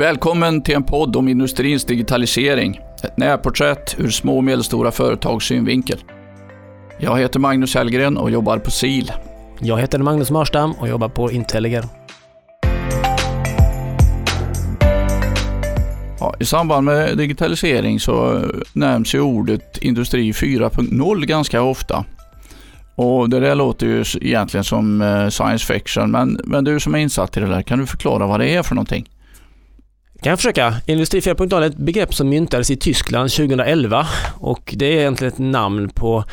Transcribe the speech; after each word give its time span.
Välkommen 0.00 0.62
till 0.62 0.74
en 0.74 0.82
podd 0.82 1.16
om 1.16 1.28
industrins 1.28 1.84
digitalisering. 1.84 2.80
Ett 3.02 3.16
närporträtt 3.16 3.96
ur 3.98 4.10
små 4.10 4.36
och 4.36 4.44
medelstora 4.44 4.90
företags 4.90 5.46
synvinkel. 5.46 5.98
Jag 6.98 7.18
heter 7.18 7.40
Magnus 7.40 7.74
Hellgren 7.74 8.16
och 8.16 8.30
jobbar 8.30 8.58
på 8.58 8.70
SIL. 8.70 9.12
Jag 9.58 9.78
heter 9.78 9.98
Magnus 9.98 10.30
Marstam 10.30 10.72
och 10.72 10.88
jobbar 10.88 11.08
på 11.08 11.30
Intelliger. 11.30 11.84
Ja, 16.20 16.34
I 16.40 16.44
samband 16.44 16.84
med 16.84 17.16
digitalisering 17.16 18.00
så 18.00 18.44
nämns 18.72 19.14
ju 19.14 19.20
ordet 19.20 19.78
Industri 19.78 20.32
4.0 20.32 21.24
ganska 21.26 21.62
ofta. 21.62 22.04
Och 22.94 23.30
det 23.30 23.40
där 23.40 23.54
låter 23.54 23.86
ju 23.86 24.04
egentligen 24.20 24.64
som 24.64 25.02
eh, 25.02 25.28
science 25.28 25.74
fiction, 25.74 26.10
men, 26.10 26.40
men 26.44 26.64
du 26.64 26.80
som 26.80 26.94
är 26.94 26.98
insatt 26.98 27.36
i 27.36 27.40
det 27.40 27.46
där, 27.46 27.62
kan 27.62 27.78
du 27.78 27.86
förklara 27.86 28.26
vad 28.26 28.40
det 28.40 28.54
är 28.54 28.62
för 28.62 28.74
någonting? 28.74 29.09
Kan 30.22 30.30
jag 30.30 30.38
försöka. 30.38 30.74
Industri 30.86 31.20
4.0 31.20 31.56
är 31.56 31.66
ett 31.66 31.76
begrepp 31.76 32.14
som 32.14 32.28
myntades 32.28 32.70
i 32.70 32.76
Tyskland 32.76 33.30
2011 33.30 34.06
och 34.38 34.74
det 34.76 34.86
är 34.86 35.00
egentligen 35.00 35.32
ett 35.32 35.38
namn 35.38 35.88
på 35.88 36.24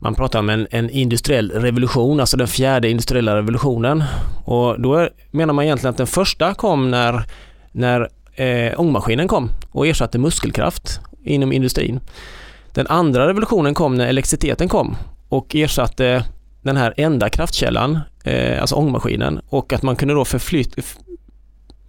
man 0.00 0.14
pratar 0.14 0.38
om 0.38 0.50
en, 0.50 0.66
en 0.70 0.90
industriell 0.90 1.50
revolution, 1.50 2.20
alltså 2.20 2.36
den 2.36 2.48
fjärde 2.48 2.90
industriella 2.90 3.36
revolutionen. 3.36 4.04
Och 4.44 4.80
då 4.80 4.94
är, 4.94 5.10
menar 5.30 5.54
man 5.54 5.64
egentligen 5.64 5.90
att 5.90 5.96
den 5.96 6.06
första 6.06 6.54
kom 6.54 6.90
när, 6.90 7.24
när 7.72 8.08
eh, 8.34 8.80
ångmaskinen 8.80 9.28
kom 9.28 9.50
och 9.70 9.86
ersatte 9.86 10.18
muskelkraft 10.18 11.00
inom 11.24 11.52
industrin. 11.52 12.00
Den 12.72 12.86
andra 12.86 13.28
revolutionen 13.28 13.74
kom 13.74 13.94
när 13.94 14.06
elektriciteten 14.06 14.68
kom 14.68 14.96
och 15.28 15.56
ersatte 15.56 16.24
den 16.62 16.76
här 16.76 16.94
enda 16.96 17.28
kraftkällan, 17.28 17.98
eh, 18.24 18.60
alltså 18.60 18.74
ångmaskinen 18.74 19.40
och 19.48 19.72
att 19.72 19.82
man 19.82 19.96
kunde 19.96 20.14
då 20.14 20.24
förflytta, 20.24 20.82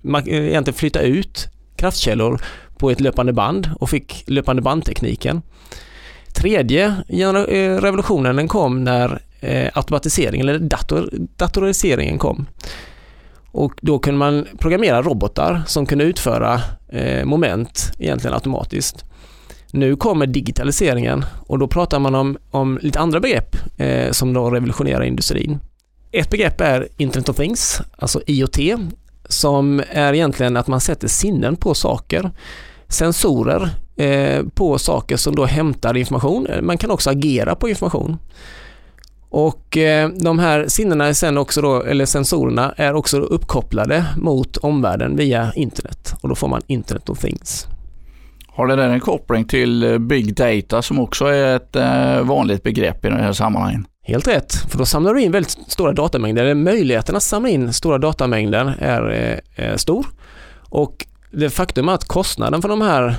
man, 0.01 0.27
eh, 0.27 0.47
egentligen 0.47 0.77
flytta 0.77 1.01
ut 1.01 1.47
kraftkällor 1.75 2.41
på 2.77 2.91
ett 2.91 3.01
löpande 3.01 3.33
band 3.33 3.69
och 3.79 3.89
fick 3.89 4.23
löpande 4.27 4.61
bandtekniken. 4.61 5.41
Tredje 6.33 6.85
eh, 7.07 7.81
revolutionen 7.81 8.35
den 8.35 8.47
kom 8.47 8.83
när 8.83 9.21
eh, 9.39 9.69
automatiseringen 9.73 10.49
eller 10.49 10.59
dator, 10.59 11.09
datoriseringen 11.37 12.17
kom. 12.17 12.45
Och 13.51 13.73
då 13.81 13.99
kunde 13.99 14.17
man 14.17 14.47
programmera 14.59 15.01
robotar 15.01 15.61
som 15.67 15.85
kunde 15.85 16.03
utföra 16.03 16.61
eh, 16.89 17.25
moment 17.25 17.91
egentligen 17.99 18.33
automatiskt. 18.33 19.05
Nu 19.71 19.95
kommer 19.95 20.27
digitaliseringen 20.27 21.25
och 21.47 21.59
då 21.59 21.67
pratar 21.67 21.99
man 21.99 22.15
om, 22.15 22.37
om 22.51 22.79
lite 22.81 22.99
andra 22.99 23.19
begrepp 23.19 23.55
eh, 23.77 24.11
som 24.11 24.33
då 24.33 24.49
revolutionerar 24.49 25.03
industrin. 25.03 25.59
Ett 26.11 26.29
begrepp 26.29 26.61
är 26.61 26.87
Internet 26.97 27.29
of 27.29 27.35
Things, 27.35 27.81
alltså 27.97 28.21
IoT, 28.27 28.57
som 29.29 29.83
är 29.89 30.13
egentligen 30.13 30.57
att 30.57 30.67
man 30.67 30.81
sätter 30.81 31.07
sinnen 31.07 31.55
på 31.55 31.73
saker. 31.73 32.31
Sensorer 32.87 33.69
eh, 33.95 34.43
på 34.53 34.77
saker 34.77 35.17
som 35.17 35.35
då 35.35 35.45
hämtar 35.45 35.97
information. 35.97 36.47
Man 36.61 36.77
kan 36.77 36.91
också 36.91 37.09
agera 37.09 37.55
på 37.55 37.69
information. 37.69 38.17
Och 39.29 39.77
eh, 39.77 40.09
de 40.09 40.39
här 40.39 40.67
sinnena 40.67 41.05
är 41.05 41.13
sen 41.13 41.37
också 41.37 41.61
då, 41.61 41.83
eller 41.83 42.05
sensorerna 42.05 42.73
är 42.77 42.93
också 42.93 43.19
uppkopplade 43.19 44.05
mot 44.17 44.57
omvärlden 44.57 45.15
via 45.15 45.53
internet 45.55 46.15
och 46.21 46.29
då 46.29 46.35
får 46.35 46.47
man 46.47 46.61
Internet 46.67 47.09
of 47.09 47.19
Things. 47.19 47.67
Har 48.47 48.67
det 48.67 48.75
där 48.75 48.89
en 48.89 48.99
koppling 48.99 49.45
till 49.45 49.83
eh, 49.83 49.97
Big 49.97 50.35
Data 50.35 50.81
som 50.81 50.99
också 50.99 51.25
är 51.25 51.55
ett 51.55 51.75
eh, 51.75 52.21
vanligt 52.21 52.63
begrepp 52.63 53.05
i 53.05 53.09
det 53.09 53.15
här 53.15 53.33
sammanhanget? 53.33 53.81
Helt 54.09 54.27
rätt, 54.27 54.53
för 54.53 54.77
då 54.77 54.85
samlar 54.85 55.13
du 55.13 55.21
in 55.21 55.31
väldigt 55.31 55.57
stora 55.67 55.93
datamängder. 55.93 56.53
Möjligheten 56.53 57.15
att 57.15 57.23
samla 57.23 57.49
in 57.49 57.73
stora 57.73 57.97
datamängder 57.97 58.75
är 58.79 59.11
eh, 59.55 59.65
eh, 59.65 59.75
stor 59.75 60.05
och 60.69 61.05
det 61.31 61.49
faktum 61.49 61.89
att 61.89 62.05
kostnaden 62.05 62.61
för 62.61 62.69
de 62.69 62.81
här 62.81 63.15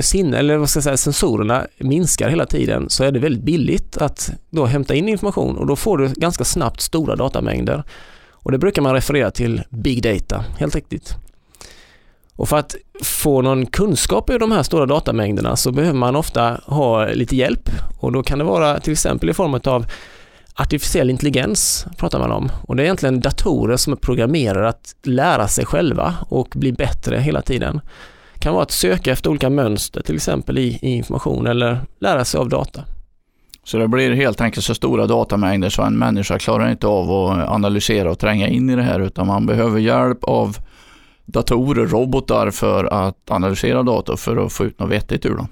sin, 0.00 0.34
eller 0.34 0.56
vad 0.56 0.70
ska 0.70 0.76
jag 0.76 0.84
säga, 0.84 0.96
sensorerna 0.96 1.66
minskar 1.78 2.28
hela 2.28 2.46
tiden 2.46 2.90
så 2.90 3.04
är 3.04 3.12
det 3.12 3.18
väldigt 3.18 3.42
billigt 3.42 3.96
att 3.96 4.30
då 4.50 4.66
hämta 4.66 4.94
in 4.94 5.08
information 5.08 5.58
och 5.58 5.66
då 5.66 5.76
får 5.76 5.98
du 5.98 6.08
ganska 6.08 6.44
snabbt 6.44 6.80
stora 6.80 7.16
datamängder. 7.16 7.84
Och 8.30 8.52
det 8.52 8.58
brukar 8.58 8.82
man 8.82 8.94
referera 8.94 9.30
till 9.30 9.62
big 9.70 10.02
data, 10.02 10.44
helt 10.58 10.74
riktigt. 10.74 11.16
Och 12.36 12.48
för 12.48 12.56
att 12.56 12.76
få 13.02 13.42
någon 13.42 13.66
kunskap 13.66 14.30
ur 14.30 14.38
de 14.38 14.52
här 14.52 14.62
stora 14.62 14.86
datamängderna 14.86 15.56
så 15.56 15.72
behöver 15.72 15.98
man 15.98 16.16
ofta 16.16 16.60
ha 16.66 17.06
lite 17.06 17.36
hjälp 17.36 17.70
och 18.00 18.12
då 18.12 18.22
kan 18.22 18.38
det 18.38 18.44
vara 18.44 18.80
till 18.80 18.92
exempel 18.92 19.30
i 19.30 19.34
form 19.34 19.60
av 19.64 19.86
artificiell 20.54 21.10
intelligens 21.10 21.86
pratar 21.96 22.18
man 22.18 22.32
om 22.32 22.50
och 22.62 22.76
det 22.76 22.82
är 22.82 22.84
egentligen 22.84 23.20
datorer 23.20 23.76
som 23.76 23.92
är 23.92 23.96
programmerade 23.96 24.68
att 24.68 24.94
lära 25.02 25.48
sig 25.48 25.66
själva 25.66 26.14
och 26.28 26.48
bli 26.54 26.72
bättre 26.72 27.18
hela 27.18 27.42
tiden. 27.42 27.80
Det 28.34 28.40
kan 28.40 28.54
vara 28.54 28.62
att 28.62 28.70
söka 28.70 29.12
efter 29.12 29.30
olika 29.30 29.50
mönster 29.50 30.02
till 30.02 30.14
exempel 30.14 30.58
i, 30.58 30.78
i 30.82 30.90
information 30.90 31.46
eller 31.46 31.80
lära 32.00 32.24
sig 32.24 32.40
av 32.40 32.48
data. 32.48 32.84
Så 33.64 33.78
det 33.78 33.88
blir 33.88 34.12
helt 34.12 34.40
enkelt 34.40 34.64
så 34.64 34.74
stora 34.74 35.06
datamängder 35.06 35.70
så 35.70 35.82
en 35.82 35.98
människa 35.98 36.38
klarar 36.38 36.70
inte 36.70 36.86
av 36.86 37.12
att 37.12 37.48
analysera 37.48 38.10
och 38.10 38.18
tränga 38.18 38.48
in 38.48 38.70
i 38.70 38.76
det 38.76 38.82
här 38.82 39.00
utan 39.00 39.26
man 39.26 39.46
behöver 39.46 39.80
hjälp 39.80 40.24
av 40.24 40.56
datorer, 41.24 41.86
robotar 41.86 42.50
för 42.50 42.84
att 42.84 43.30
analysera 43.30 43.82
data 43.82 44.16
för 44.16 44.46
att 44.46 44.52
få 44.52 44.64
ut 44.64 44.78
något 44.78 44.90
vettigt 44.90 45.26
ur 45.26 45.36
dem. 45.36 45.48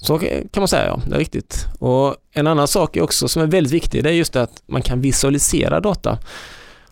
Så 0.00 0.18
kan 0.18 0.60
man 0.60 0.68
säga, 0.68 0.86
ja. 0.86 1.00
Det 1.06 1.14
är 1.14 1.18
riktigt. 1.18 1.66
Och 1.78 2.16
en 2.32 2.46
annan 2.46 2.68
sak 2.68 2.96
också 2.96 3.28
som 3.28 3.42
är 3.42 3.46
väldigt 3.46 3.72
viktig, 3.72 4.04
det 4.04 4.10
är 4.10 4.14
just 4.14 4.36
att 4.36 4.62
man 4.66 4.82
kan 4.82 5.00
visualisera 5.00 5.80
data 5.80 6.18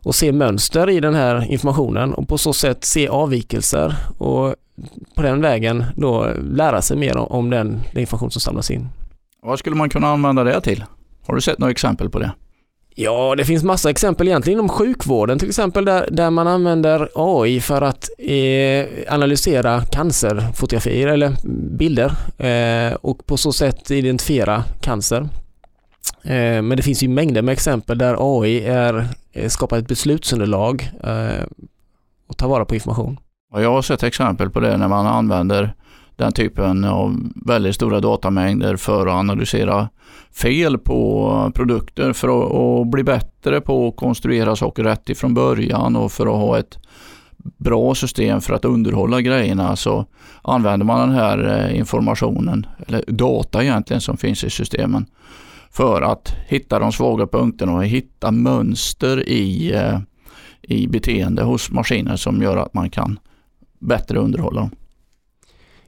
och 0.03 0.15
se 0.15 0.33
mönster 0.33 0.91
i 0.91 1.01
den 1.01 1.15
här 1.15 1.45
informationen 1.53 2.15
och 2.15 2.29
på 2.29 2.39
så 2.39 2.53
sätt 2.53 2.85
se 2.85 3.09
avvikelser 3.09 3.97
och 4.19 4.55
på 5.15 5.23
den 5.23 5.41
vägen 5.41 5.85
då 5.97 6.33
lära 6.53 6.83
sig 6.83 6.97
mer 6.97 7.17
om 7.33 7.51
den 7.51 7.81
information 7.95 8.31
som 8.31 8.41
samlas 8.41 8.71
in. 8.71 8.89
Vad 9.43 9.59
skulle 9.59 9.77
man 9.77 9.91
kunna 9.91 10.09
använda 10.09 10.45
det 10.45 10.61
till? 10.61 10.85
Har 11.27 11.35
du 11.35 11.41
sett 11.41 11.59
några 11.59 11.71
exempel 11.71 12.11
på 12.11 12.19
det? 12.19 12.33
Ja, 13.01 13.35
det 13.35 13.45
finns 13.45 13.65
massa 13.65 13.91
exempel 13.91 14.29
egentligen 14.29 14.59
inom 14.59 14.69
sjukvården 14.69 15.39
till 15.39 15.49
exempel 15.49 15.85
där, 15.85 16.09
där 16.11 16.31
man 16.31 16.47
använder 16.47 17.09
AI 17.15 17.61
för 17.61 17.83
att 17.83 18.09
eh, 18.19 19.15
analysera 19.15 19.83
cancerfotografier 19.85 21.07
eller 21.07 21.33
bilder 21.79 22.13
eh, 22.39 22.95
och 22.95 23.27
på 23.27 23.37
så 23.37 23.53
sätt 23.53 23.91
identifiera 23.91 24.65
cancer. 24.81 25.29
Eh, 26.23 26.63
men 26.63 26.69
det 26.71 26.83
finns 26.83 27.03
ju 27.03 27.09
mängder 27.09 27.43
med 27.43 27.53
exempel 27.53 27.99
där 27.99 28.17
AI 28.19 28.65
är, 28.65 29.09
eh, 29.33 29.49
skapar 29.49 29.79
ett 29.79 29.89
beslutsunderlag 29.89 30.91
eh, 31.05 31.45
och 32.29 32.37
tar 32.37 32.49
vara 32.49 32.65
på 32.65 32.75
information. 32.75 33.19
Jag 33.53 33.73
har 33.73 33.83
sett 33.83 34.03
exempel 34.03 34.51
på 34.51 34.61
det 34.61 34.77
när 34.77 34.89
man 34.89 35.07
använder 35.07 35.75
den 36.19 36.33
typen 36.33 36.85
av 36.85 37.17
väldigt 37.47 37.75
stora 37.75 38.01
datamängder 38.01 38.77
för 38.77 39.07
att 39.07 39.15
analysera 39.15 39.89
fel 40.33 40.79
på 40.79 41.53
produkter 41.55 42.13
för 42.13 42.29
att, 42.81 42.87
bli 42.91 43.05
bättre 43.05 43.61
på 43.61 43.89
att 43.89 43.97
konstruera 43.97 44.57
saker 44.57 44.85
rätt 44.85 45.09
ifrån 45.09 45.35
början 45.35 45.97
och 45.97 46.13
för 46.13 46.27
att 46.27 46.41
ha 46.41 46.59
ett 46.59 46.79
bra 47.39 47.95
system 47.95 48.41
för 48.41 48.55
att 48.55 48.65
underhålla 48.65 49.21
grejerna 49.21 49.77
så 49.77 50.07
använder 50.43 50.87
man 50.87 51.09
den 51.09 51.19
här 51.19 51.69
eh, 51.69 51.79
informationen, 51.79 52.67
eller 52.87 53.05
data 53.07 53.63
egentligen 53.63 54.01
som 54.01 54.17
finns 54.17 54.45
i 54.45 54.51
systemen 54.51 55.07
för 55.71 56.03
att 56.03 56.35
hitta 56.47 56.79
de 56.79 56.93
svaga 56.93 57.27
punkterna 57.27 57.73
och 57.73 57.85
hitta 57.85 58.31
mönster 58.31 59.29
i, 59.29 59.73
eh, 59.75 59.99
i 60.63 60.87
beteende 60.87 61.43
hos 61.43 61.71
maskiner 61.71 62.17
som 62.17 62.43
gör 62.43 62.57
att 62.57 62.75
man 62.75 62.91
kan 62.91 63.19
bättre 63.79 64.19
underhålla 64.19 64.61
dem. 64.61 64.71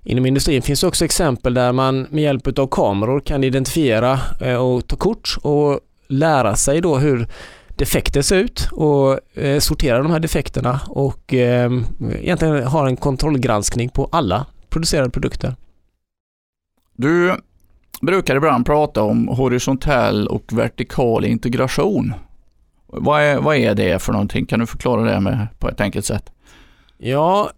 Inom 0.03 0.27
industrin 0.27 0.63
finns 0.63 0.81
det 0.81 0.87
också 0.87 1.05
exempel 1.05 1.55
där 1.55 1.73
man 1.73 2.07
med 2.11 2.23
hjälp 2.23 2.59
av 2.59 2.67
kameror 2.67 3.21
kan 3.21 3.45
identifiera 3.45 4.21
eh, 4.41 4.55
och 4.57 4.87
ta 4.87 4.97
kort 4.97 5.37
och 5.43 5.81
lära 6.09 6.57
sig 6.57 6.81
då 6.81 6.99
hur 6.99 7.27
defekter 7.69 8.23
ser 8.23 8.37
ut 8.37 8.69
och 8.73 9.39
eh, 9.39 9.59
sortera 9.59 9.99
de 9.99 10.11
här 10.11 10.21
defekterna 10.21 10.81
och 10.89 11.35
eh, 11.35 11.73
egentligen 12.15 12.67
ha 12.67 12.89
en 12.89 12.97
kontrollgranskning 12.97 13.89
på 13.89 14.09
alla 14.13 14.47
producerade 14.69 15.11
produkter. 15.11 15.57
Du 16.97 17.37
brukar 18.01 18.37
ibland 18.37 18.67
prata 18.67 19.03
om 19.03 19.29
horisontell 19.29 20.29
och 20.29 20.45
vertikal 20.53 21.25
integration. 21.25 22.15
Vad 22.87 23.23
är, 23.23 23.39
vad 23.39 23.57
är 23.57 23.75
det 23.75 24.03
för 24.03 24.13
någonting? 24.13 24.47
Kan 24.47 24.61
du 24.61 24.67
förklara 24.67 25.03
det 25.03 25.21
med, 25.21 25.47
på 25.59 25.69
ett 25.69 25.81
enkelt 25.81 26.07
sätt? 26.07 26.31
Ja, 26.99 27.51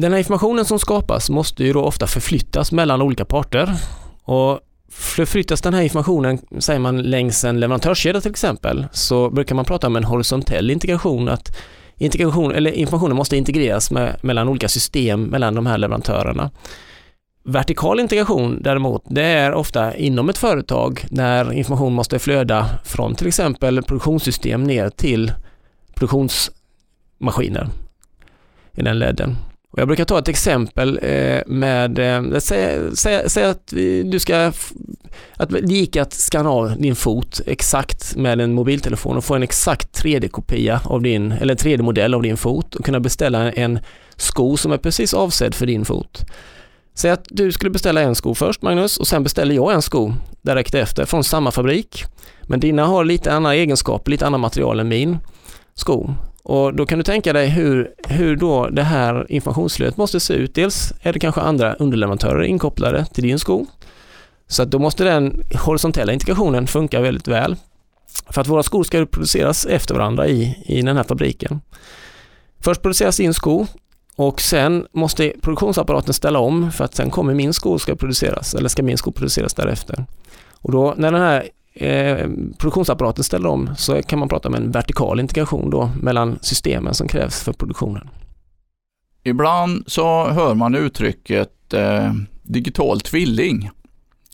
den 0.00 0.12
här 0.12 0.18
informationen 0.18 0.64
som 0.64 0.78
skapas 0.78 1.30
måste 1.30 1.64
ju 1.64 1.72
då 1.72 1.84
ofta 1.84 2.06
förflyttas 2.06 2.72
mellan 2.72 3.02
olika 3.02 3.24
parter. 3.24 3.74
Och 4.22 4.60
förflyttas 4.90 5.62
den 5.62 5.74
här 5.74 5.82
informationen, 5.82 6.38
säger 6.58 6.80
man 6.80 7.02
längs 7.02 7.44
en 7.44 7.60
leverantörskedja 7.60 8.20
till 8.20 8.30
exempel, 8.30 8.86
så 8.92 9.30
brukar 9.30 9.54
man 9.54 9.64
prata 9.64 9.86
om 9.86 9.96
en 9.96 10.04
horisontell 10.04 10.70
integration, 10.70 11.28
att 11.28 11.56
integration, 11.96 12.52
eller 12.52 12.70
informationen 12.72 13.16
måste 13.16 13.36
integreras 13.36 13.90
med, 13.90 14.16
mellan 14.22 14.48
olika 14.48 14.68
system 14.68 15.22
mellan 15.22 15.54
de 15.54 15.66
här 15.66 15.78
leverantörerna. 15.78 16.50
Vertikal 17.44 18.00
integration 18.00 18.62
däremot, 18.62 19.04
det 19.08 19.22
är 19.22 19.52
ofta 19.52 19.96
inom 19.96 20.28
ett 20.28 20.38
företag 20.38 21.06
när 21.10 21.52
information 21.52 21.92
måste 21.92 22.18
flöda 22.18 22.66
från 22.84 23.14
till 23.14 23.26
exempel 23.26 23.82
produktionssystem 23.82 24.64
ner 24.64 24.90
till 24.90 25.32
produktionsmaskiner 25.94 27.68
i 28.74 28.82
den 28.82 28.98
ledden. 28.98 29.36
Och 29.70 29.78
jag 29.78 29.88
brukar 29.88 30.04
ta 30.04 30.18
ett 30.18 30.28
exempel 30.28 31.00
eh, 31.02 31.42
med, 31.46 31.98
eh, 31.98 32.38
säg, 32.38 32.78
säg, 32.94 33.30
säg 33.30 33.44
att 33.44 33.66
du 34.04 34.18
ska, 34.18 34.52
att 35.36 35.50
det 35.50 35.60
gick 35.60 35.96
att 35.96 36.12
skanna 36.12 36.50
av 36.50 36.80
din 36.80 36.96
fot 36.96 37.40
exakt 37.46 38.16
med 38.16 38.40
en 38.40 38.52
mobiltelefon 38.52 39.16
och 39.16 39.24
få 39.24 39.34
en 39.34 39.42
exakt 39.42 40.04
3D-kopia 40.04 40.80
av 40.84 41.02
din, 41.02 41.32
eller 41.32 41.54
3D-modell 41.54 42.14
av 42.14 42.22
din 42.22 42.36
fot 42.36 42.74
och 42.74 42.84
kunna 42.84 43.00
beställa 43.00 43.52
en 43.52 43.78
sko 44.16 44.56
som 44.56 44.72
är 44.72 44.78
precis 44.78 45.14
avsedd 45.14 45.54
för 45.54 45.66
din 45.66 45.84
fot. 45.84 46.24
Säg 46.94 47.10
att 47.10 47.24
du 47.28 47.52
skulle 47.52 47.70
beställa 47.70 48.00
en 48.00 48.14
sko 48.14 48.34
först 48.34 48.62
Magnus 48.62 48.96
och 48.96 49.06
sen 49.06 49.22
beställer 49.22 49.54
jag 49.54 49.72
en 49.72 49.82
sko 49.82 50.12
direkt 50.42 50.74
efter 50.74 51.04
från 51.04 51.24
samma 51.24 51.50
fabrik. 51.50 52.04
Men 52.42 52.60
dina 52.60 52.86
har 52.86 53.04
lite 53.04 53.32
andra 53.32 53.54
egenskaper, 53.54 54.10
lite 54.10 54.26
andra 54.26 54.38
material 54.38 54.80
än 54.80 54.88
min 54.88 55.18
sko. 55.74 56.14
Och 56.42 56.74
då 56.74 56.86
kan 56.86 56.98
du 56.98 57.04
tänka 57.04 57.32
dig 57.32 57.48
hur, 57.48 57.90
hur 58.08 58.36
då 58.36 58.68
det 58.68 58.82
här 58.82 59.26
informationsflödet 59.28 59.96
måste 59.96 60.20
se 60.20 60.34
ut. 60.34 60.54
Dels 60.54 60.92
är 61.02 61.12
det 61.12 61.18
kanske 61.18 61.40
andra 61.40 61.74
underleverantörer 61.74 62.42
inkopplade 62.42 63.06
till 63.12 63.24
din 63.24 63.38
sko. 63.38 63.66
Så 64.46 64.62
att 64.62 64.70
då 64.70 64.78
måste 64.78 65.04
den 65.04 65.42
horisontella 65.66 66.12
integrationen 66.12 66.66
funka 66.66 67.00
väldigt 67.00 67.28
väl. 67.28 67.56
För 68.28 68.40
att 68.40 68.48
våra 68.48 68.62
skor 68.62 68.84
ska 68.84 69.06
produceras 69.06 69.66
efter 69.66 69.94
varandra 69.94 70.28
i, 70.28 70.64
i 70.66 70.82
den 70.82 70.96
här 70.96 71.04
fabriken. 71.04 71.60
Först 72.60 72.82
produceras 72.82 73.16
din 73.16 73.34
sko 73.34 73.66
och 74.16 74.40
sen 74.40 74.86
måste 74.92 75.32
produktionsapparaten 75.42 76.14
ställa 76.14 76.38
om 76.38 76.72
för 76.72 76.84
att 76.84 76.94
sen 76.94 77.10
kommer 77.10 77.34
min 77.34 77.52
sko 77.52 77.78
ska 77.78 77.96
produceras, 77.96 78.54
eller 78.54 78.68
ska 78.68 78.82
min 78.82 78.98
sko 78.98 79.12
produceras 79.12 79.54
därefter. 79.54 80.04
Och 80.52 80.72
då 80.72 80.94
när 80.96 81.12
den 81.12 81.20
här 81.20 81.48
eh, 81.82 82.28
produktionsapparaten 82.58 83.24
ställer 83.24 83.48
om 83.48 83.70
så 83.76 84.02
kan 84.02 84.18
man 84.18 84.28
prata 84.28 84.48
om 84.48 84.54
en 84.54 84.70
vertikal 84.70 85.20
integration 85.20 85.70
då 85.70 85.90
mellan 86.02 86.38
systemen 86.42 86.94
som 86.94 87.08
krävs 87.08 87.42
för 87.42 87.52
produktionen. 87.52 88.08
Ibland 89.22 89.84
så 89.86 90.28
hör 90.28 90.54
man 90.54 90.74
uttrycket 90.74 91.74
eh, 91.74 92.12
digital 92.42 93.00
tvilling. 93.00 93.70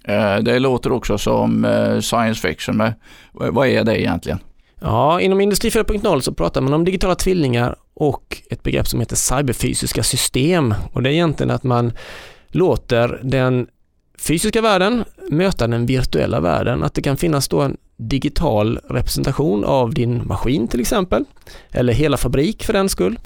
Eh, 0.05 0.37
det 0.37 0.59
låter 0.59 0.93
också 0.93 1.19
som 1.19 1.65
eh, 1.65 2.01
science 2.01 2.49
fiction, 2.49 2.77
men 2.77 2.93
vad 3.33 3.69
är 3.69 3.85
det 3.85 4.01
egentligen? 4.01 4.39
Ja, 4.81 5.21
inom 5.21 5.41
Industri 5.41 5.71
4.0 5.71 6.21
så 6.21 6.35
pratar 6.35 6.61
man 6.61 6.73
om 6.73 6.85
digitala 6.85 7.15
tvillingar 7.15 7.77
och 7.95 8.43
ett 8.51 8.63
begrepp 8.63 8.87
som 8.87 9.01
heter 9.01 9.17
cyberfysiska 9.17 10.03
system. 10.03 10.75
Och 10.93 11.03
det 11.03 11.11
är 11.11 11.13
egentligen 11.13 11.51
att 11.51 11.63
man 11.63 11.93
låter 12.49 13.21
den 13.23 13.67
fysiska 14.19 14.61
världen 14.61 15.05
möta 15.31 15.67
den 15.67 15.87
virtuella 15.87 16.41
världen. 16.41 16.83
Att 16.83 16.95
det 16.95 17.03
kan 17.03 17.17
finnas 17.17 17.49
då 17.49 17.61
en 17.61 17.77
digital 17.97 18.81
representation 18.89 19.65
av 19.65 19.95
din 19.95 20.27
maskin 20.27 20.69
till 20.69 20.81
exempel, 20.81 21.25
eller 21.71 21.93
hela 21.93 22.17
fabrik 22.17 22.65
för 22.65 22.73
den 22.73 22.89
skull, 22.89 23.19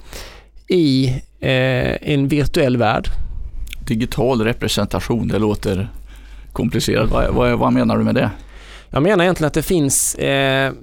i 0.67 1.07
eh, 1.39 2.11
en 2.11 2.27
virtuell 2.27 2.77
värld. 2.77 3.07
Digital 3.87 4.41
representation, 4.41 5.27
det 5.27 5.39
låter 5.39 5.89
komplicerat. 6.51 7.09
Vad, 7.09 7.33
vad, 7.33 7.59
vad 7.59 7.73
menar 7.73 7.97
du 7.97 8.03
med 8.03 8.15
det? 8.15 8.29
Jag 8.89 9.03
menar 9.03 9.23
egentligen 9.23 9.47
att 9.47 9.53
det 9.53 9.63
finns 9.63 10.15
eh, 10.15 10.73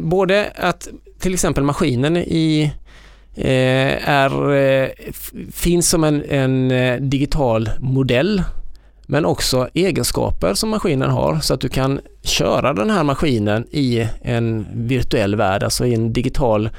både 0.00 0.52
att 0.56 0.88
till 1.18 1.34
exempel 1.34 1.64
maskinen 1.64 2.16
i 2.16 2.72
eh, 3.34 4.08
är, 4.08 4.54
eh, 4.54 4.88
finns 5.52 5.88
som 5.88 6.04
en, 6.04 6.24
en 6.28 6.70
eh, 6.70 7.00
digital 7.00 7.70
modell 7.78 8.42
men 9.12 9.24
också 9.24 9.68
egenskaper 9.74 10.54
som 10.54 10.70
maskinen 10.70 11.10
har 11.10 11.40
så 11.40 11.54
att 11.54 11.60
du 11.60 11.68
kan 11.68 12.00
köra 12.22 12.72
den 12.72 12.90
här 12.90 13.04
maskinen 13.04 13.66
i 13.70 14.08
en 14.22 14.66
virtuell 14.72 15.36
värld, 15.36 15.62
alltså 15.62 15.86
i 15.86 15.94
en 15.94 16.12
digital 16.12 16.70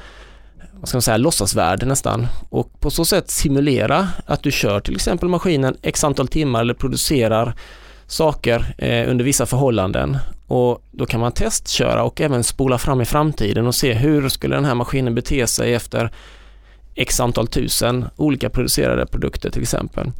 vad 0.72 0.88
ska 0.88 0.96
man 0.96 1.02
säga, 1.02 1.16
låtsasvärld 1.16 1.86
nästan 1.86 2.26
och 2.50 2.80
på 2.80 2.90
så 2.90 3.04
sätt 3.04 3.30
simulera 3.30 4.08
att 4.26 4.42
du 4.42 4.50
kör 4.50 4.80
till 4.80 4.94
exempel 4.94 5.28
maskinen 5.28 5.76
x 5.82 6.04
antal 6.04 6.28
timmar 6.28 6.60
eller 6.60 6.74
producerar 6.74 7.54
saker 8.06 8.74
eh, 8.78 9.10
under 9.10 9.24
vissa 9.24 9.46
förhållanden 9.46 10.18
och 10.46 10.82
då 10.90 11.06
kan 11.06 11.20
man 11.20 11.32
testköra 11.32 12.02
och 12.02 12.20
även 12.20 12.44
spola 12.44 12.78
fram 12.78 13.00
i 13.00 13.04
framtiden 13.04 13.66
och 13.66 13.74
se 13.74 13.92
hur 13.92 14.28
skulle 14.28 14.56
den 14.56 14.64
här 14.64 14.74
maskinen 14.74 15.14
bete 15.14 15.46
sig 15.46 15.74
efter 15.74 16.10
x 16.94 17.20
antal 17.20 17.46
tusen 17.46 18.04
olika 18.16 18.50
producerade 18.50 19.06
produkter 19.06 19.50
till 19.50 19.62
exempel. 19.62 20.10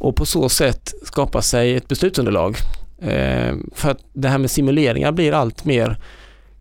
Och 0.00 0.16
på 0.16 0.26
så 0.26 0.48
sätt 0.48 0.94
skapa 1.04 1.42
sig 1.42 1.76
ett 1.76 1.88
beslutsunderlag. 1.88 2.56
Eh, 3.02 3.54
för 3.74 3.90
att 3.90 4.04
det 4.12 4.28
här 4.28 4.38
med 4.38 4.50
simuleringar 4.50 5.12
blir 5.12 5.32
allt 5.32 5.64
mer 5.64 5.96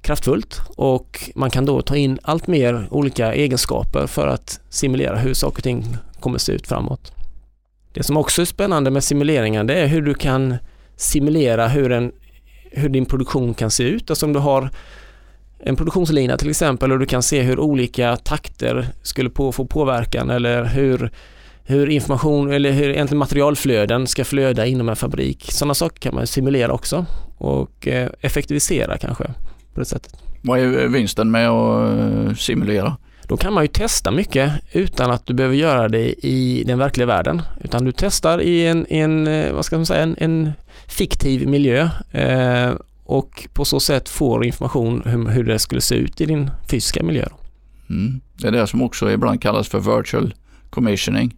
kraftfullt 0.02 0.62
och 0.76 1.30
man 1.36 1.50
kan 1.50 1.66
då 1.66 1.82
ta 1.82 1.96
in 1.96 2.20
allt 2.24 2.48
mer 2.48 2.88
olika 2.92 3.34
egenskaper 3.34 4.08
för 4.08 4.28
att 4.28 4.60
simulera 4.70 5.18
hur 5.18 5.34
saker 5.34 5.58
och 5.58 5.64
ting 5.64 5.98
kommer 6.20 6.38
se 6.38 6.52
ut 6.52 6.68
framåt. 6.68 7.12
Det 7.94 8.04
som 8.04 8.18
också 8.18 8.42
är 8.42 8.46
spännande 8.46 8.92
med 8.92 9.04
simuleringar 9.04 9.64
det 9.64 9.74
är 9.74 9.88
hur 9.88 10.02
du 10.02 10.14
kan 10.14 10.56
simulera 10.96 11.68
hur, 11.68 11.92
en, 11.92 12.12
hur 12.72 12.90
din 12.90 13.06
produktion 13.06 13.54
kan 13.54 13.72
se 13.72 13.84
ut. 13.84 14.10
Alltså 14.10 14.26
om 14.26 14.34
du 14.34 14.40
har 14.40 14.70
en 15.60 15.76
produktionslina 15.76 16.38
till 16.38 16.50
exempel 16.50 16.92
och 16.92 17.00
du 17.00 17.06
kan 17.06 17.24
se 17.24 17.42
hur 17.42 17.60
olika 17.60 18.16
takter 18.16 18.88
skulle 19.02 19.30
på, 19.30 19.52
få 19.52 19.66
påverkan 19.66 20.30
eller 20.30 20.64
hur, 20.64 21.12
hur 21.70 21.90
information 21.90 22.52
eller 22.52 22.72
hur 22.72 22.90
egentligen 22.90 23.20
materialflöden 23.20 24.08
ska 24.08 24.26
flöda 24.26 24.66
inom 24.66 24.90
en 24.90 24.96
fabrik. 24.96 25.52
Sådana 25.52 25.74
saker 25.74 26.00
kan 26.00 26.16
man 26.16 26.28
simulera 26.28 26.74
också 26.74 27.06
och 27.38 27.88
eh, 27.88 28.10
effektivisera 28.22 28.98
kanske 28.98 29.24
på 29.74 29.80
det 29.80 29.86
sättet. 29.86 30.14
Vad 30.42 30.60
är 30.60 30.88
vinsten 30.88 31.32
med 31.32 31.50
att 31.50 32.00
eh, 32.00 32.36
simulera? 32.36 32.98
Då 33.28 33.38
kan 33.38 33.54
man 33.54 33.64
ju 33.64 33.68
testa 33.68 34.12
mycket 34.12 34.52
utan 34.72 35.12
att 35.12 35.26
du 35.26 35.34
behöver 35.34 35.56
göra 35.56 35.88
det 35.88 36.26
i 36.26 36.64
den 36.68 36.80
verkliga 36.80 37.08
världen. 37.08 37.42
Utan 37.64 37.86
du 37.86 37.92
testar 37.92 38.42
i 38.42 38.68
en, 38.68 38.86
en 38.90 39.28
eh, 39.28 39.54
vad 39.54 39.66
ska 39.66 39.76
man 39.76 39.86
säga, 39.86 40.04
en, 40.04 40.16
en 40.20 40.52
fiktiv 40.88 41.48
miljö 41.48 41.90
eh, 42.12 42.74
och 43.04 43.48
på 43.54 43.66
så 43.66 43.80
sätt 43.80 44.10
får 44.10 44.46
information 44.46 45.02
hur, 45.06 45.28
hur 45.28 45.44
det 45.44 45.60
skulle 45.60 45.82
se 45.82 45.96
ut 45.96 46.22
i 46.22 46.26
din 46.26 46.52
fysiska 46.70 47.04
miljö. 47.04 47.26
Mm. 47.90 48.22
Det 48.38 48.48
är 48.48 48.52
det 48.52 48.68
som 48.68 48.82
också 48.82 49.12
ibland 49.12 49.42
kallas 49.42 49.68
för 49.68 49.98
virtual 49.98 50.34
commissioning. 50.70 51.36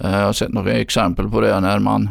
Eh, 0.00 0.10
jag 0.10 0.26
har 0.26 0.32
sett 0.32 0.52
några 0.52 0.72
exempel 0.72 1.28
på 1.28 1.40
det 1.40 1.60
när 1.60 1.78
man 1.78 2.10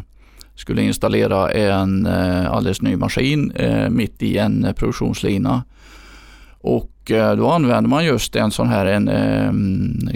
skulle 0.56 0.81
installera 0.81 1.51
en 1.51 2.06
eh, 2.06 2.51
alldeles 2.51 2.81
ny 2.81 2.95
maskin 2.95 3.51
eh, 3.51 3.89
mitt 3.89 4.24
i 4.24 4.38
en 4.38 4.74
produktionslina. 4.75 5.63
Och 6.62 6.91
då 7.38 7.50
använder 7.50 7.89
man 7.89 8.06
just 8.06 8.36
en 8.36 8.51
sån 8.51 8.68
här 8.68 8.86
en 8.86 9.09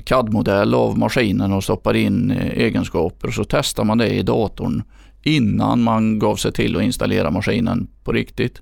CAD-modell 0.06 0.74
av 0.74 0.98
maskinen 0.98 1.54
och 1.54 1.64
stoppar 1.64 1.94
in 1.94 2.32
egenskaper 2.32 3.28
och 3.28 3.34
så 3.34 3.44
testar 3.44 3.84
man 3.84 3.98
det 3.98 4.10
i 4.10 4.24
datorn 4.24 4.84
innan 5.24 5.84
man 5.84 6.20
gav 6.20 6.36
sig 6.36 6.52
till 6.52 6.78
att 6.78 6.84
installera 6.84 7.32
maskinen 7.32 7.88
på 8.04 8.12
riktigt. 8.12 8.62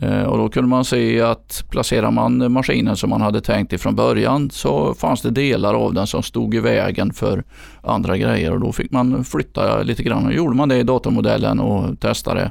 Eh, 0.00 0.22
och 0.22 0.38
då 0.38 0.48
kunde 0.48 0.68
man 0.68 0.84
se 0.84 1.20
att 1.20 1.64
placerar 1.70 2.10
man 2.10 2.52
maskinen 2.52 2.96
som 2.96 3.10
man 3.10 3.20
hade 3.20 3.40
tänkt 3.40 3.72
ifrån 3.72 3.96
början 3.96 4.50
så 4.50 4.94
fanns 4.94 5.22
det 5.22 5.30
delar 5.30 5.74
av 5.74 5.94
den 5.94 6.06
som 6.06 6.22
stod 6.22 6.54
i 6.54 6.60
vägen 6.60 7.12
för 7.12 7.44
andra 7.82 8.16
grejer 8.16 8.52
och 8.52 8.60
då 8.60 8.72
fick 8.72 8.90
man 8.90 9.24
flytta 9.24 9.82
lite 9.82 10.02
grann. 10.02 10.26
Och 10.26 10.32
gjorde 10.32 10.56
man 10.56 10.68
det 10.68 10.76
i 10.76 10.82
datormodellen 10.82 11.60
och 11.60 12.00
testade. 12.00 12.50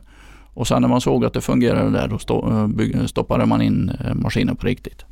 Och 0.54 0.68
sen 0.68 0.82
när 0.82 0.90
man 0.90 1.02
såg 1.02 1.26
att 1.26 1.34
det 1.34 1.42
fungerade 1.42 1.90
där 1.90 2.08
då 2.08 2.16
eh, 2.98 3.06
stoppade 3.06 3.46
man 3.46 3.62
in 3.62 3.92
eh, 4.06 4.14
maskinen 4.14 4.56
på 4.56 4.68
riktigt. 4.68 5.06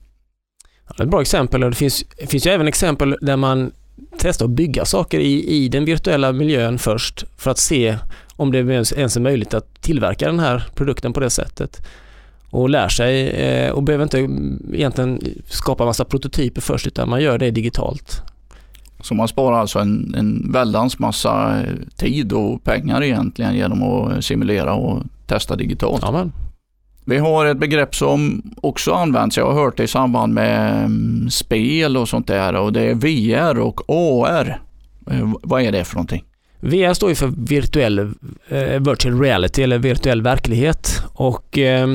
Ja, 0.87 0.93
det 0.97 1.03
är 1.03 1.05
ett 1.05 1.11
bra 1.11 1.21
exempel 1.21 1.63
och 1.63 1.69
det 1.69 1.75
finns, 1.75 2.05
det 2.17 2.27
finns 2.27 2.47
ju 2.47 2.51
även 2.51 2.67
exempel 2.67 3.17
där 3.21 3.37
man 3.37 3.71
testar 4.17 4.45
att 4.45 4.51
bygga 4.51 4.85
saker 4.85 5.19
i, 5.19 5.47
i 5.47 5.69
den 5.69 5.85
virtuella 5.85 6.31
miljön 6.31 6.79
först 6.79 7.25
för 7.37 7.51
att 7.51 7.57
se 7.57 7.97
om 8.35 8.51
det 8.51 8.57
ens 8.57 9.17
är 9.17 9.19
möjligt 9.19 9.53
att 9.53 9.81
tillverka 9.81 10.25
den 10.25 10.39
här 10.39 10.67
produkten 10.75 11.13
på 11.13 11.19
det 11.19 11.29
sättet. 11.29 11.87
Och 12.51 12.69
lär 12.69 12.89
sig 12.89 13.29
eh, 13.29 13.71
och 13.71 13.83
behöver 13.83 14.03
inte 14.03 14.17
egentligen 14.73 15.21
skapa 15.45 15.85
massa 15.85 16.05
prototyper 16.05 16.61
först 16.61 16.87
utan 16.87 17.09
man 17.09 17.21
gör 17.21 17.37
det 17.37 17.51
digitalt. 17.51 18.21
Så 18.99 19.13
man 19.13 19.27
sparar 19.27 19.59
alltså 19.59 19.79
en, 19.79 20.15
en 20.17 20.51
väldans 20.51 20.99
massa 20.99 21.63
tid 21.95 22.33
och 22.33 22.63
pengar 22.63 23.03
egentligen 23.03 23.55
genom 23.55 23.83
att 23.83 24.25
simulera 24.25 24.73
och 24.73 25.03
testa 25.27 25.55
digitalt. 25.55 26.03
Amen. 26.03 26.31
Vi 27.05 27.17
har 27.17 27.45
ett 27.45 27.57
begrepp 27.57 27.95
som 27.95 28.41
också 28.61 28.91
används, 28.91 29.37
jag 29.37 29.45
har 29.45 29.63
hört 29.63 29.77
det 29.77 29.83
i 29.83 29.87
samband 29.87 30.33
med 30.33 30.85
mm, 30.85 31.29
spel 31.29 31.97
och 31.97 32.09
sånt 32.09 32.27
där 32.27 32.55
och 32.55 32.73
det 32.73 32.81
är 32.81 32.95
VR 32.95 33.59
och 33.59 33.81
AR. 33.87 34.61
Eh, 35.11 35.33
vad 35.41 35.61
är 35.61 35.71
det 35.71 35.83
för 35.83 35.95
någonting? 35.95 36.23
VR 36.59 36.93
står 36.93 37.09
ju 37.09 37.15
för 37.15 37.27
virtuell 37.27 37.99
eh, 38.49 38.79
virtual 38.79 39.19
reality 39.21 39.63
eller 39.63 39.77
virtuell 39.77 40.21
verklighet 40.21 41.03
och 41.13 41.57
eh, 41.57 41.87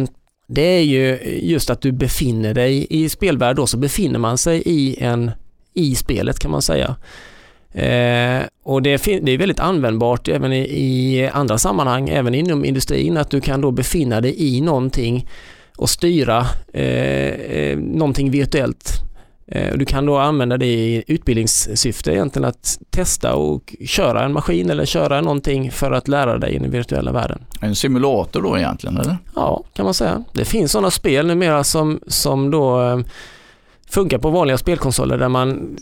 det 0.46 0.62
är 0.62 0.82
ju 0.82 1.18
just 1.42 1.70
att 1.70 1.80
du 1.80 1.92
befinner 1.92 2.54
dig 2.54 2.86
i 2.90 3.08
spelvärld 3.08 3.56
då 3.56 3.66
så 3.66 3.76
befinner 3.76 4.18
man 4.18 4.38
sig 4.38 4.62
i 4.66 4.96
en 5.02 5.30
i 5.74 5.94
spelet 5.94 6.38
kan 6.38 6.50
man 6.50 6.62
säga. 6.62 6.96
Eh, 7.72 8.42
och 8.62 8.82
det, 8.82 9.04
det, 9.22 9.32
är 9.32 9.38
väldigt 9.38 9.60
användbart 9.60 10.28
även 10.28 10.52
i, 10.52 10.58
i, 10.58 11.28
andra 11.28 11.58
sammanhang, 11.58 12.08
även 12.08 12.34
inom 12.34 12.64
industrin, 12.64 13.16
att 13.16 13.30
du 13.30 13.40
kan 13.40 13.60
då 13.60 13.70
befinna 13.70 14.20
dig 14.20 14.56
i 14.56 14.60
någonting 14.60 15.28
och 15.76 15.90
styra 15.90 16.46
eh, 16.72 17.28
eh 17.28 17.78
någonting 17.78 18.30
virtuellt 18.30 18.92
du 19.74 19.84
kan 19.84 20.06
då 20.06 20.18
använda 20.18 20.56
det 20.56 20.66
i 20.66 21.04
utbildningssyfte 21.06 22.12
egentligen 22.12 22.48
att 22.48 22.78
testa 22.90 23.34
och 23.34 23.74
köra 23.86 24.24
en 24.24 24.32
maskin 24.32 24.70
eller 24.70 24.84
köra 24.84 25.20
någonting 25.20 25.70
för 25.70 25.92
att 25.92 26.08
lära 26.08 26.38
dig 26.38 26.54
i 26.54 26.58
den 26.58 26.70
virtuella 26.70 27.12
världen. 27.12 27.44
En 27.60 27.74
simulator 27.74 28.42
då 28.42 28.58
egentligen 28.58 28.96
eller? 28.96 29.18
Ja, 29.34 29.64
kan 29.74 29.84
man 29.84 29.94
säga. 29.94 30.24
Det 30.32 30.44
finns 30.44 30.72
sådana 30.72 30.90
spel 30.90 31.26
numera 31.26 31.64
som, 31.64 32.00
som 32.06 32.50
då 32.50 33.02
funkar 33.88 34.18
på 34.18 34.30
vanliga 34.30 34.58
spelkonsoler 34.58 35.18
där 35.18 35.28
man 35.28 35.76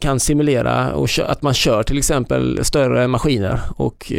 kan 0.00 0.20
simulera 0.20 0.94
och 0.94 1.08
att 1.26 1.42
man 1.42 1.54
kör 1.54 1.82
till 1.82 1.98
exempel 1.98 2.64
större 2.64 3.08
maskiner 3.08 3.60
och 3.76 4.12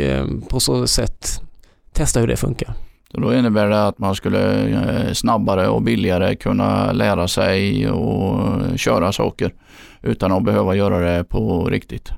på 0.50 0.60
så 0.60 0.88
sätt 0.88 1.42
testa 1.94 2.20
hur 2.20 2.28
det 2.28 2.38
funkar 2.38 2.74
då 3.14 3.34
innebär 3.34 3.68
det 3.68 3.88
att 3.88 4.00
man 4.00 4.16
skulle 4.16 4.70
eh, 4.70 5.14
snabbare 5.14 5.68
och 5.68 5.82
billigare 5.82 6.36
kunna 6.36 6.92
lära 6.92 7.28
sig 7.28 7.90
och 7.90 8.40
köra 8.76 9.12
saker 9.12 9.54
utan 10.02 10.32
att 10.32 10.44
behöva 10.44 10.76
göra 10.76 11.00
det 11.00 11.24
på 11.24 11.66
riktigt. 11.70 12.12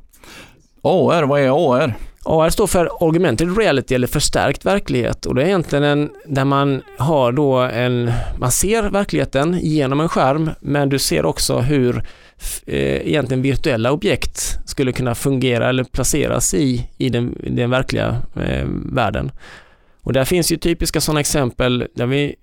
AR, 0.81 1.23
vad 1.23 1.41
är 1.41 1.73
AR? 1.73 1.93
AR 2.25 2.49
står 2.49 2.67
för 2.67 2.89
Augmented 2.99 3.57
Reality 3.57 3.95
eller 3.95 4.07
förstärkt 4.07 4.65
verklighet 4.65 5.25
och 5.25 5.35
det 5.35 5.41
är 5.41 5.45
egentligen 5.45 5.83
en 5.83 6.09
där 6.25 6.45
man 6.45 6.81
har 6.97 7.31
då 7.31 7.57
en, 7.57 8.11
man 8.37 8.51
ser 8.51 8.83
verkligheten 8.83 9.59
genom 9.61 9.99
en 9.99 10.09
skärm 10.09 10.49
men 10.59 10.89
du 10.89 10.99
ser 10.99 11.25
också 11.25 11.59
hur 11.59 11.97
eh, 12.65 13.07
egentligen 13.07 13.41
virtuella 13.41 13.91
objekt 13.91 14.59
skulle 14.65 14.91
kunna 14.91 15.15
fungera 15.15 15.69
eller 15.69 15.83
placeras 15.83 16.53
i, 16.53 16.87
i 16.97 17.09
den, 17.09 17.37
den 17.47 17.69
verkliga 17.69 18.21
eh, 18.35 18.65
världen. 18.91 19.31
Och 20.03 20.13
där 20.13 20.25
finns 20.25 20.51
ju 20.51 20.57
typiska 20.57 21.01
sådana 21.01 21.19
exempel 21.19 21.87
där 21.95 22.05
vi 22.05 22.35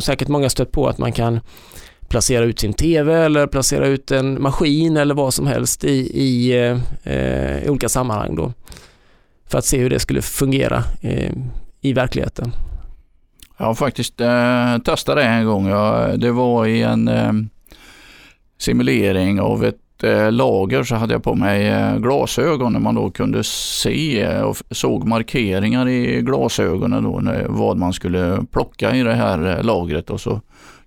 säkert 0.00 0.28
många 0.28 0.50
stött 0.50 0.72
på 0.72 0.88
att 0.88 0.98
man 0.98 1.12
kan 1.12 1.40
placera 2.08 2.44
ut 2.44 2.58
sin 2.58 2.72
TV 2.72 3.14
eller 3.14 3.46
placera 3.46 3.86
ut 3.86 4.10
en 4.10 4.42
maskin 4.42 4.96
eller 4.96 5.14
vad 5.14 5.34
som 5.34 5.46
helst 5.46 5.84
i, 5.84 6.20
i, 6.22 6.52
eh, 7.04 7.64
i 7.64 7.68
olika 7.68 7.88
sammanhang 7.88 8.34
då. 8.36 8.52
För 9.46 9.58
att 9.58 9.64
se 9.64 9.78
hur 9.78 9.90
det 9.90 9.98
skulle 9.98 10.22
fungera 10.22 10.84
eh, 11.00 11.32
i 11.80 11.92
verkligheten. 11.92 12.52
Jag 13.58 13.66
har 13.66 13.74
faktiskt 13.74 14.20
eh, 14.20 14.78
testat 14.78 15.16
det 15.16 15.22
en 15.22 15.46
gång. 15.46 15.68
Jag, 15.68 16.20
det 16.20 16.32
var 16.32 16.66
i 16.66 16.82
en 16.82 17.08
eh, 17.08 17.32
simulering 18.58 19.40
av 19.40 19.64
ett 19.64 19.78
lager 20.30 20.82
så 20.82 20.94
hade 20.94 21.14
jag 21.14 21.22
på 21.22 21.34
mig 21.34 21.68
eh, 21.68 21.96
glasögon 21.96 22.72
när 22.72 22.80
man 22.80 22.94
då 22.94 23.10
kunde 23.10 23.44
se 23.44 24.20
eh, 24.20 24.40
och 24.40 24.56
såg 24.70 25.06
markeringar 25.06 25.88
i 25.88 26.22
glasögonen 26.22 27.04
då 27.04 27.22
vad 27.48 27.76
man 27.76 27.92
skulle 27.92 28.42
plocka 28.52 28.96
i 28.96 29.02
det 29.02 29.14
här 29.14 29.58
eh, 29.58 29.64
lagret 29.64 30.10
och 30.10 30.20
så 30.20 30.40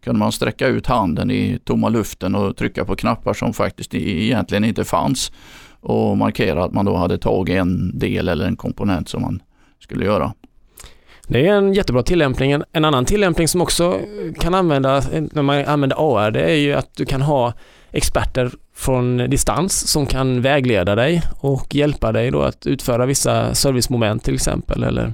kunde 0.04 0.20
man 0.20 0.32
sträcka 0.32 0.68
ut 0.68 0.88
handen 0.88 1.32
i 1.32 1.60
tomma 1.64 1.90
luften 1.90 2.36
och 2.36 2.58
trycka 2.58 2.86
på 2.86 2.96
knappar 2.96 3.34
som 3.34 3.54
faktiskt 3.54 3.96
egentligen 3.96 4.64
inte 4.64 4.84
fanns 4.84 5.32
och 5.80 6.18
markera 6.18 6.64
att 6.64 6.74
man 6.74 6.86
då 6.86 6.96
hade 6.96 7.18
tagit 7.18 7.56
en 7.56 8.00
del 8.00 8.28
eller 8.28 8.46
en 8.46 8.56
komponent 8.56 9.10
som 9.10 9.22
man 9.22 9.42
skulle 9.80 10.06
göra. 10.06 10.34
Det 11.28 11.48
är 11.48 11.54
en 11.54 11.74
jättebra 11.74 12.04
tillämpning. 12.04 12.52
En 12.52 12.86
annan 12.86 13.06
tillämpning 13.06 13.48
som 13.48 13.62
också 13.62 14.00
kan 14.40 14.54
användas 14.54 15.10
när 15.12 15.42
man 15.42 15.66
använder 15.66 15.98
AR 16.00 16.32
det 16.32 16.42
är 16.42 16.56
ju 16.56 16.74
att 16.74 16.96
du 16.96 17.06
kan 17.06 17.22
ha 17.22 17.54
experter 17.94 18.52
från 18.76 19.18
distans 19.18 19.88
som 19.88 20.06
kan 20.06 20.42
vägleda 20.42 20.96
dig 20.96 21.22
och 21.40 21.76
hjälpa 21.76 22.12
dig 22.12 22.32
då 22.32 22.42
att 22.42 22.68
utföra 22.68 23.06
vissa 23.06 23.56
servicemoment 23.56 24.24
till 24.24 24.36
exempel 24.36 24.84
eller 24.84 25.14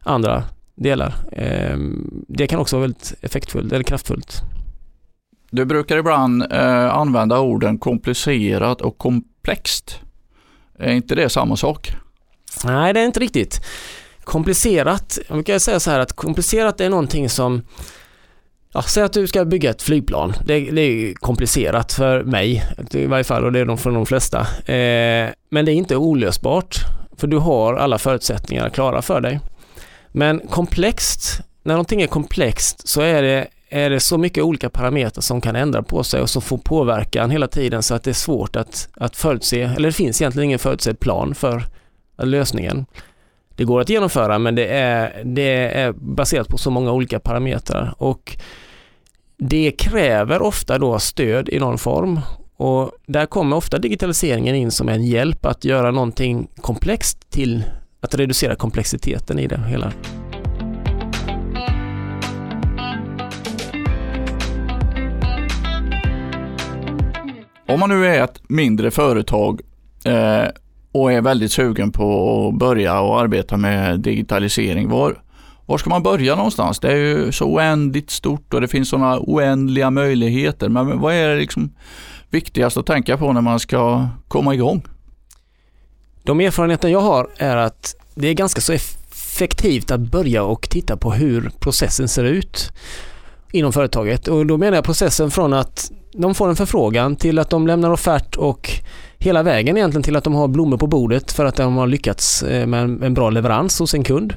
andra 0.00 0.44
delar. 0.74 1.14
Ehm, 1.32 2.24
det 2.28 2.46
kan 2.46 2.60
också 2.60 2.76
vara 2.76 2.82
väldigt 2.82 3.14
effektfullt 3.20 3.72
eller 3.72 3.84
kraftfullt. 3.84 4.42
Du 5.50 5.64
brukar 5.64 5.96
ibland 5.96 6.52
eh, 6.52 6.94
använda 6.94 7.40
orden 7.40 7.78
komplicerat 7.78 8.80
och 8.80 8.98
komplext. 8.98 10.00
Är 10.78 10.92
inte 10.92 11.14
det 11.14 11.28
samma 11.28 11.56
sak? 11.56 11.92
Nej, 12.64 12.92
det 12.92 13.00
är 13.00 13.06
inte 13.06 13.20
riktigt. 13.20 13.60
Komplicerat, 14.24 15.18
jag 15.28 15.36
brukar 15.36 15.58
säga 15.58 15.80
så 15.80 15.90
här 15.90 15.98
att 15.98 16.12
komplicerat 16.12 16.80
är 16.80 16.90
någonting 16.90 17.28
som 17.28 17.62
Ja, 18.72 18.82
säg 18.82 19.02
att 19.02 19.12
du 19.12 19.26
ska 19.26 19.44
bygga 19.44 19.70
ett 19.70 19.82
flygplan. 19.82 20.34
Det, 20.44 20.60
det, 20.60 20.80
är 20.80 21.14
komplicerat 21.14 21.92
för 21.92 22.22
mig 22.22 22.64
i 22.90 23.06
varje 23.06 23.24
fall 23.24 23.44
och 23.44 23.52
det 23.52 23.60
är 23.60 23.64
de 23.64 23.78
för 23.78 23.90
de 23.90 24.06
flesta. 24.06 24.40
Eh, 24.72 25.30
men 25.50 25.64
det 25.64 25.72
är 25.72 25.74
inte 25.74 25.96
olösbart 25.96 26.76
för 27.16 27.26
du 27.26 27.38
har 27.38 27.74
alla 27.74 27.98
förutsättningar 27.98 28.70
klara 28.70 29.02
för 29.02 29.20
dig. 29.20 29.40
Men 30.12 30.40
komplext, 30.50 31.40
när 31.62 31.74
någonting 31.74 32.02
är 32.02 32.06
komplext 32.06 32.88
så 32.88 33.00
är 33.00 33.22
det, 33.22 33.46
är 33.68 33.90
det 33.90 34.00
så 34.00 34.18
mycket 34.18 34.44
olika 34.44 34.70
parametrar 34.70 35.22
som 35.22 35.40
kan 35.40 35.56
ändra 35.56 35.82
på 35.82 36.04
sig 36.04 36.20
och 36.20 36.30
som 36.30 36.42
får 36.42 36.58
påverkan 36.58 37.30
hela 37.30 37.48
tiden 37.48 37.82
så 37.82 37.94
att 37.94 38.02
det 38.02 38.10
är 38.10 38.14
svårt 38.14 38.56
att, 38.56 38.88
att 38.94 39.16
förutse, 39.16 39.62
eller 39.62 39.88
det 39.88 39.92
finns 39.92 40.20
egentligen 40.20 40.44
ingen 40.44 40.58
förutsedd 40.58 41.00
plan 41.00 41.34
för 41.34 41.64
lösningen. 42.22 42.86
Det 43.60 43.64
går 43.64 43.80
att 43.80 43.88
genomföra 43.88 44.38
men 44.38 44.54
det 44.54 44.66
är, 44.66 45.22
det 45.24 45.80
är 45.80 45.92
baserat 45.92 46.48
på 46.48 46.58
så 46.58 46.70
många 46.70 46.92
olika 46.92 47.20
parametrar 47.20 47.94
och 47.98 48.36
det 49.36 49.70
kräver 49.70 50.42
ofta 50.42 50.78
då 50.78 50.98
stöd 50.98 51.48
i 51.48 51.58
någon 51.58 51.78
form 51.78 52.20
och 52.56 52.92
där 53.06 53.26
kommer 53.26 53.56
ofta 53.56 53.78
digitaliseringen 53.78 54.54
in 54.54 54.70
som 54.70 54.88
en 54.88 55.04
hjälp 55.04 55.46
att 55.46 55.64
göra 55.64 55.90
någonting 55.90 56.48
komplext 56.60 57.30
till 57.30 57.64
att 58.00 58.14
reducera 58.14 58.54
komplexiteten 58.54 59.38
i 59.38 59.46
det 59.46 59.60
hela. 59.68 59.92
Om 67.68 67.80
man 67.80 67.88
nu 67.88 68.06
är 68.06 68.24
ett 68.24 68.42
mindre 68.48 68.90
företag 68.90 69.60
eh, 70.04 70.44
och 70.92 71.12
är 71.12 71.20
väldigt 71.20 71.52
sugen 71.52 71.92
på 71.92 72.48
att 72.48 72.58
börja 72.58 73.00
och 73.00 73.20
arbeta 73.20 73.56
med 73.56 74.00
digitalisering. 74.00 74.88
Var, 74.88 75.22
var 75.66 75.78
ska 75.78 75.90
man 75.90 76.02
börja 76.02 76.36
någonstans? 76.36 76.78
Det 76.78 76.92
är 76.92 76.96
ju 76.96 77.32
så 77.32 77.44
oändligt 77.44 78.10
stort 78.10 78.54
och 78.54 78.60
det 78.60 78.68
finns 78.68 78.88
sådana 78.88 79.20
oändliga 79.20 79.90
möjligheter. 79.90 80.68
Men 80.68 81.00
vad 81.00 81.14
är 81.14 81.28
det 81.28 81.36
liksom 81.36 81.74
viktigast 82.30 82.76
att 82.76 82.86
tänka 82.86 83.16
på 83.16 83.32
när 83.32 83.40
man 83.40 83.60
ska 83.60 84.08
komma 84.28 84.54
igång? 84.54 84.82
De 86.22 86.40
erfarenheter 86.40 86.88
jag 86.88 87.00
har 87.00 87.28
är 87.36 87.56
att 87.56 87.94
det 88.14 88.28
är 88.28 88.34
ganska 88.34 88.60
så 88.60 88.72
effektivt 88.72 89.90
att 89.90 90.00
börja 90.00 90.42
och 90.42 90.68
titta 90.70 90.96
på 90.96 91.12
hur 91.12 91.50
processen 91.58 92.08
ser 92.08 92.24
ut 92.24 92.72
inom 93.52 93.72
företaget. 93.72 94.28
Och 94.28 94.46
då 94.46 94.56
menar 94.56 94.76
jag 94.76 94.84
processen 94.84 95.30
från 95.30 95.52
att 95.52 95.92
de 96.12 96.34
får 96.34 96.48
en 96.48 96.56
förfrågan 96.56 97.16
till 97.16 97.38
att 97.38 97.50
de 97.50 97.66
lämnar 97.66 97.90
offert 97.90 98.36
och 98.36 98.70
hela 99.20 99.42
vägen 99.42 99.76
egentligen 99.76 100.02
till 100.02 100.16
att 100.16 100.24
de 100.24 100.34
har 100.34 100.48
blommor 100.48 100.76
på 100.76 100.86
bordet 100.86 101.32
för 101.32 101.44
att 101.44 101.56
de 101.56 101.76
har 101.76 101.86
lyckats 101.86 102.42
eh, 102.42 102.66
med 102.66 103.02
en 103.02 103.14
bra 103.14 103.30
leverans 103.30 103.78
hos 103.78 103.94
en 103.94 104.04
kund. 104.04 104.34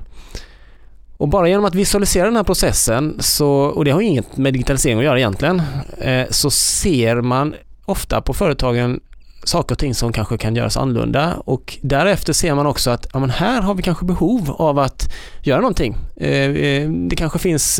Och 1.17 1.27
bara 1.27 1.49
genom 1.49 1.65
att 1.65 1.75
visualisera 1.75 2.25
den 2.25 2.35
här 2.35 2.43
processen, 2.43 3.17
så, 3.19 3.49
och 3.49 3.85
det 3.85 3.91
har 3.91 4.01
inget 4.01 4.37
med 4.37 4.53
digitalisering 4.53 4.97
att 4.97 5.05
göra 5.05 5.19
egentligen, 5.19 5.61
eh, 5.97 6.25
så 6.29 6.51
ser 6.51 7.21
man 7.21 7.55
ofta 7.85 8.21
på 8.21 8.33
företagen 8.33 8.99
saker 9.43 9.75
och 9.75 9.79
ting 9.79 9.95
som 9.95 10.13
kanske 10.13 10.37
kan 10.37 10.55
göras 10.55 10.77
annorlunda 10.77 11.33
och 11.45 11.77
därefter 11.81 12.33
ser 12.33 12.55
man 12.55 12.65
också 12.65 12.91
att 12.91 13.07
ja, 13.13 13.19
men 13.19 13.29
här 13.29 13.61
har 13.61 13.75
vi 13.75 13.83
kanske 13.83 14.05
behov 14.05 14.51
av 14.51 14.79
att 14.79 15.13
göra 15.41 15.61
någonting. 15.61 15.95
Eh, 16.15 16.89
det 16.89 17.15
kanske 17.15 17.39
finns, 17.39 17.77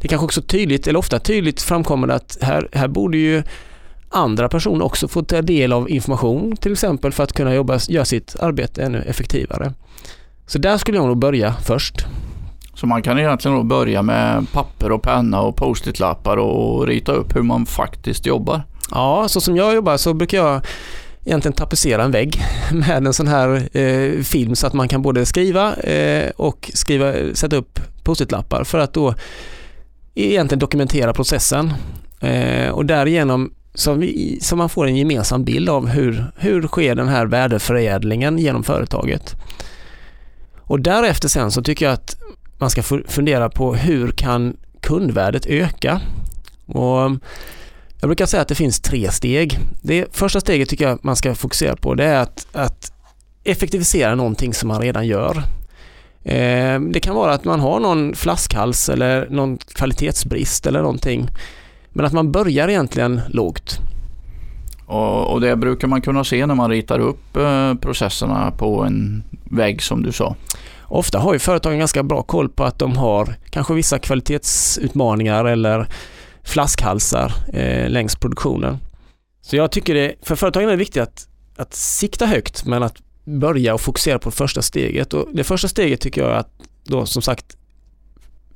det 0.00 0.08
kanske 0.08 0.24
också 0.24 0.42
tydligt, 0.42 0.86
eller 0.86 0.98
ofta 0.98 1.18
tydligt 1.18 1.62
framkommer 1.62 2.08
att 2.08 2.38
här, 2.40 2.68
här 2.72 2.88
borde 2.88 3.18
ju 3.18 3.42
andra 4.10 4.48
personer 4.48 4.84
också 4.84 5.08
får 5.08 5.22
ta 5.22 5.42
del 5.42 5.72
av 5.72 5.90
information 5.90 6.56
till 6.56 6.72
exempel 6.72 7.12
för 7.12 7.24
att 7.24 7.32
kunna 7.32 7.54
jobba, 7.54 7.78
göra 7.88 8.04
sitt 8.04 8.36
arbete 8.40 8.82
ännu 8.82 9.02
effektivare. 9.02 9.72
Så 10.46 10.58
där 10.58 10.76
skulle 10.78 10.98
jag 10.98 11.06
nog 11.06 11.18
börja 11.18 11.54
först. 11.54 12.06
Så 12.74 12.86
man 12.86 13.02
kan 13.02 13.18
egentligen 13.18 13.56
då 13.56 13.62
börja 13.62 14.02
med 14.02 14.46
papper 14.52 14.92
och 14.92 15.02
penna 15.02 15.40
och 15.40 15.56
post-it-lappar 15.56 16.36
och 16.36 16.86
rita 16.86 17.12
upp 17.12 17.36
hur 17.36 17.42
man 17.42 17.66
faktiskt 17.66 18.26
jobbar? 18.26 18.62
Ja, 18.90 19.28
så 19.28 19.40
som 19.40 19.56
jag 19.56 19.74
jobbar 19.74 19.96
så 19.96 20.14
brukar 20.14 20.38
jag 20.38 20.66
egentligen 21.24 21.52
tapetsera 21.52 22.04
en 22.04 22.10
vägg 22.10 22.42
med 22.72 23.06
en 23.06 23.12
sån 23.12 23.28
här 23.28 23.76
eh, 23.78 24.22
film 24.22 24.54
så 24.54 24.66
att 24.66 24.72
man 24.72 24.88
kan 24.88 25.02
både 25.02 25.26
skriva 25.26 25.74
eh, 25.74 26.30
och 26.36 26.70
skriva, 26.74 27.12
sätta 27.34 27.56
upp 27.56 27.80
post-it-lappar 28.04 28.64
för 28.64 28.78
att 28.78 28.92
då 28.92 29.14
egentligen 30.14 30.58
dokumentera 30.58 31.12
processen 31.12 31.72
eh, 32.20 32.70
och 32.70 32.86
därigenom 32.86 33.52
så, 33.74 33.94
vi, 33.94 34.38
så 34.42 34.56
man 34.56 34.68
får 34.68 34.86
en 34.86 34.96
gemensam 34.96 35.44
bild 35.44 35.68
av 35.68 35.86
hur, 35.86 36.24
hur 36.36 36.62
sker 36.62 36.94
den 36.94 37.08
här 37.08 37.26
värdeförädlingen 37.26 38.38
genom 38.38 38.64
företaget. 38.64 39.34
Och 40.58 40.80
därefter 40.80 41.28
sen 41.28 41.50
så 41.50 41.62
tycker 41.62 41.84
jag 41.84 41.92
att 41.92 42.16
man 42.58 42.70
ska 42.70 42.82
fundera 43.06 43.50
på 43.50 43.74
hur 43.74 44.10
kan 44.10 44.56
kundvärdet 44.80 45.46
öka? 45.46 46.00
Och 46.66 46.98
um, 46.98 47.20
jag 48.00 48.08
brukar 48.08 48.26
säga 48.26 48.42
att 48.42 48.48
det 48.48 48.54
finns 48.54 48.80
tre 48.80 49.10
steg. 49.10 49.58
Det 49.82 50.06
första 50.16 50.40
steget 50.40 50.68
tycker 50.68 50.88
jag 50.88 51.04
man 51.04 51.16
ska 51.16 51.34
fokusera 51.34 51.76
på 51.76 51.94
det 51.94 52.04
är 52.04 52.20
att, 52.20 52.46
att 52.52 52.92
effektivisera 53.44 54.14
någonting 54.14 54.54
som 54.54 54.68
man 54.68 54.80
redan 54.80 55.06
gör. 55.06 55.42
Eh, 56.24 56.80
det 56.80 57.00
kan 57.02 57.14
vara 57.14 57.32
att 57.32 57.44
man 57.44 57.60
har 57.60 57.80
någon 57.80 58.14
flaskhals 58.14 58.88
eller 58.88 59.28
någon 59.30 59.58
kvalitetsbrist 59.58 60.66
eller 60.66 60.82
någonting 60.82 61.28
men 61.92 62.06
att 62.06 62.12
man 62.12 62.32
börjar 62.32 62.68
egentligen 62.68 63.20
lågt. 63.28 63.80
Och, 64.86 65.40
det 65.40 65.56
brukar 65.56 65.88
man 65.88 66.00
kunna 66.00 66.24
se 66.24 66.46
när 66.46 66.54
man 66.54 66.70
ritar 66.70 66.98
upp 66.98 67.36
eh, 67.36 67.74
processerna 67.74 68.50
på 68.50 68.82
en 68.84 69.22
vägg 69.44 69.82
som 69.82 70.02
du 70.02 70.12
sa. 70.12 70.36
Ofta 70.82 71.18
har 71.18 71.32
ju 71.32 71.38
företagen 71.38 71.78
ganska 71.78 72.02
bra 72.02 72.22
koll 72.22 72.48
på 72.48 72.64
att 72.64 72.78
de 72.78 72.96
har 72.96 73.34
kanske 73.50 73.74
vissa 73.74 73.98
kvalitetsutmaningar 73.98 75.44
eller 75.44 75.86
flaskhalsar 76.44 77.32
eh, 77.52 77.90
längs 77.90 78.16
produktionen. 78.16 78.78
Så 79.42 79.56
jag 79.56 79.70
tycker 79.70 79.94
det, 79.94 80.14
för 80.22 80.36
företagen 80.36 80.68
är 80.68 80.72
det 80.72 80.76
viktigt 80.76 81.02
att, 81.02 81.28
att 81.56 81.74
sikta 81.74 82.26
högt 82.26 82.66
men 82.66 82.82
att 82.82 82.96
börja 83.24 83.74
och 83.74 83.80
fokusera 83.80 84.18
på 84.18 84.30
första 84.30 84.62
steget. 84.62 85.14
Och 85.14 85.28
det 85.32 85.44
första 85.44 85.68
steget 85.68 86.00
tycker 86.00 86.20
jag 86.20 86.30
är 86.30 86.34
att 86.34 86.52
då 86.84 87.06
som 87.06 87.22
sagt 87.22 87.56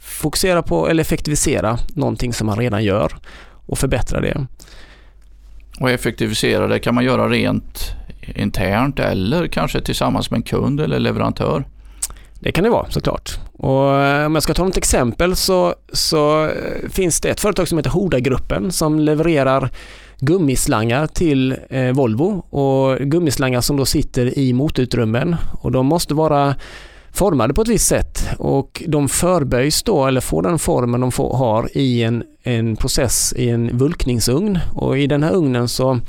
fokusera 0.04 0.62
på 0.62 0.88
eller 0.88 1.00
effektivisera 1.00 1.78
någonting 1.94 2.32
som 2.32 2.46
man 2.46 2.58
redan 2.58 2.84
gör 2.84 3.12
och 3.66 3.78
förbättra 3.78 4.20
det. 4.20 4.46
Och 5.80 5.90
effektivisera 5.90 6.66
det 6.66 6.78
kan 6.78 6.94
man 6.94 7.04
göra 7.04 7.28
rent 7.28 7.94
internt 8.34 8.98
eller 8.98 9.46
kanske 9.46 9.80
tillsammans 9.80 10.30
med 10.30 10.38
en 10.38 10.42
kund 10.42 10.80
eller 10.80 10.98
leverantör. 10.98 11.64
Det 12.40 12.52
kan 12.52 12.64
det 12.64 12.70
vara 12.70 12.90
såklart. 12.90 13.38
Och 13.52 14.00
eh, 14.00 14.26
om 14.26 14.34
jag 14.34 14.42
ska 14.42 14.54
ta 14.54 14.64
något 14.64 14.76
exempel 14.76 15.36
så, 15.36 15.74
så 15.92 16.44
eh, 16.44 16.88
finns 16.90 17.20
det 17.20 17.28
ett 17.28 17.40
företag 17.40 17.68
som 17.68 17.78
heter 17.78 17.90
Hoda-gruppen 17.90 18.72
som 18.72 19.00
levererar 19.00 19.70
gummislangar 20.18 21.06
till 21.06 21.56
eh, 21.70 21.92
Volvo 21.92 22.44
och 22.50 22.98
gummislangar 22.98 23.60
som 23.60 23.76
då 23.76 23.84
sitter 23.84 24.38
i 24.38 24.52
motutrymmen 24.52 25.36
och 25.60 25.72
de 25.72 25.86
måste 25.86 26.14
vara 26.14 26.54
formade 27.14 27.54
på 27.54 27.62
ett 27.62 27.68
visst 27.68 27.86
sätt 27.86 28.28
och 28.38 28.82
de 28.86 29.08
förböjs 29.08 29.82
då 29.82 30.06
eller 30.06 30.20
får 30.20 30.42
den 30.42 30.58
formen 30.58 31.00
de 31.00 31.12
får, 31.12 31.36
har 31.36 31.76
i 31.76 32.02
en, 32.02 32.24
en 32.42 32.76
process 32.76 33.32
i 33.36 33.48
en 33.48 33.78
vulkningsugn 33.78 34.58
och 34.74 34.98
i 34.98 35.06
den 35.06 35.22
här 35.22 35.32
ugnen 35.32 35.68
så 35.68 36.00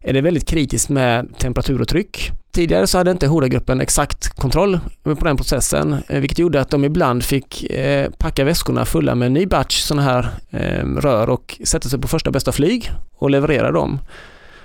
är 0.00 0.12
det 0.12 0.20
väldigt 0.20 0.48
kritiskt 0.48 0.88
med 0.88 1.38
temperatur 1.38 1.80
och 1.80 1.88
tryck. 1.88 2.30
Tidigare 2.52 2.86
så 2.86 2.98
hade 2.98 3.10
inte 3.10 3.26
Hoda-gruppen 3.26 3.80
exakt 3.80 4.28
kontroll 4.28 4.80
på 5.02 5.24
den 5.24 5.36
processen, 5.36 5.96
eh, 6.08 6.20
vilket 6.20 6.38
gjorde 6.38 6.60
att 6.60 6.70
de 6.70 6.84
ibland 6.84 7.24
fick 7.24 7.70
eh, 7.70 8.10
packa 8.10 8.44
väskorna 8.44 8.84
fulla 8.84 9.14
med 9.14 9.26
en 9.26 9.34
ny 9.34 9.46
batch 9.46 9.80
sådana 9.80 10.02
här 10.02 10.28
ehm, 10.50 11.00
rör 11.00 11.30
och 11.30 11.60
sätta 11.64 11.88
sig 11.88 12.00
på 12.00 12.08
första 12.08 12.30
bästa 12.30 12.52
flyg 12.52 12.90
och 13.16 13.30
leverera 13.30 13.72
dem. 13.72 13.98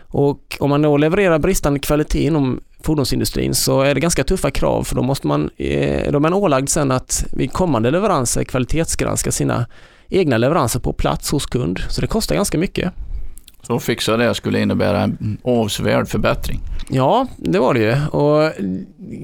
Och 0.07 0.57
om 0.59 0.69
man 0.69 0.81
då 0.81 0.97
levererar 0.97 1.39
bristande 1.39 1.79
kvalitet 1.79 2.25
inom 2.25 2.61
fordonsindustrin 2.83 3.55
så 3.55 3.81
är 3.81 3.95
det 3.95 3.99
ganska 4.01 4.23
tuffa 4.23 4.51
krav 4.51 4.83
för 4.83 4.95
då 4.95 5.01
måste 5.01 5.27
man, 5.27 5.49
då 5.57 6.15
är 6.15 6.19
man 6.19 6.33
ålagd 6.33 6.69
sen 6.69 6.91
att 6.91 7.25
vid 7.31 7.51
kommande 7.51 7.91
leveranser 7.91 8.43
kvalitetsgranska 8.43 9.31
sina 9.31 9.65
egna 10.09 10.37
leveranser 10.37 10.79
på 10.79 10.93
plats 10.93 11.31
hos 11.31 11.45
kund. 11.45 11.79
Så 11.89 12.01
det 12.01 12.07
kostar 12.07 12.35
ganska 12.35 12.57
mycket. 12.57 12.93
Så 13.67 13.75
att 13.75 13.83
fixa 13.83 14.17
det 14.17 14.35
skulle 14.35 14.59
innebära 14.59 15.01
en 15.01 15.37
avsevärd 15.43 16.07
förbättring. 16.07 16.59
Ja, 16.89 17.27
det 17.37 17.59
var 17.59 17.73
det 17.73 17.79
ju. 17.79 18.17
Och 18.17 18.51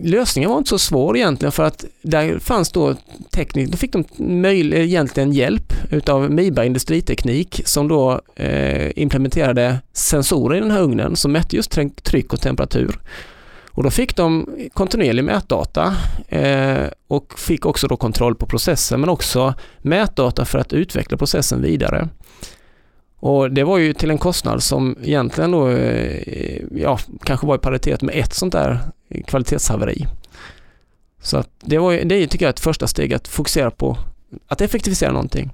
lösningen 0.04 0.50
var 0.50 0.58
inte 0.58 0.70
så 0.70 0.80
svår 0.80 1.18
egentligen 1.18 1.51
för 1.51 1.63
att 1.63 1.86
där 2.01 2.39
fanns 2.39 2.72
då 2.72 2.96
teknik, 3.32 3.70
då 3.72 3.78
fick 3.78 3.94
de 3.94 4.04
möj, 4.18 4.74
egentligen 4.84 5.34
hjälp 5.34 5.74
utav 5.92 6.32
Miba 6.32 6.63
Industriteknik 6.63 7.62
som 7.66 7.88
då 7.88 8.22
eh, 8.36 8.92
implementerade 8.96 9.78
sensorer 9.94 10.58
i 10.58 10.60
den 10.60 10.72
här 10.72 10.82
ugnen 10.82 11.16
som 11.16 11.32
mätte 11.32 11.56
just 11.56 11.78
tryck 12.04 12.34
och 12.34 12.42
temperatur. 12.42 13.00
Och 13.79 13.83
då 13.83 13.89
fick 13.89 14.15
de 14.15 14.48
kontinuerlig 14.74 15.24
mätdata 15.24 15.95
eh, 16.27 16.88
och 17.07 17.39
fick 17.39 17.65
också 17.65 17.88
då 17.88 17.98
kontroll 17.98 18.36
på 18.36 18.45
processen 18.45 19.00
men 19.00 19.09
också 19.09 19.53
mätdata 19.81 20.45
för 20.45 20.59
att 20.59 20.74
utveckla 20.74 21.17
processen 21.17 21.62
vidare. 21.62 22.09
Och 23.19 23.51
det 23.51 23.63
var 23.63 23.77
ju 23.77 23.93
till 23.93 24.09
en 24.09 24.17
kostnad 24.17 24.63
som 24.63 24.95
egentligen 25.03 25.51
då, 25.51 25.69
eh, 25.69 26.62
ja, 26.75 27.00
kanske 27.24 27.48
var 27.48 27.55
i 27.55 27.59
paritet 27.59 28.01
med 28.01 28.15
ett 28.15 28.34
sånt 28.34 28.54
där 28.54 28.80
kvalitetshaveri. 29.27 30.08
Så 31.21 31.38
att 31.38 31.49
det, 31.62 31.77
var, 31.77 31.93
det 31.93 32.27
tycker 32.27 32.45
jag 32.45 32.49
är 32.49 32.54
ett 32.54 32.60
första 32.60 32.88
steg 32.88 33.13
att 33.13 33.27
fokusera 33.27 33.71
på 33.71 33.97
att 34.48 34.62
effektivisera 34.62 35.12
någonting. 35.12 35.52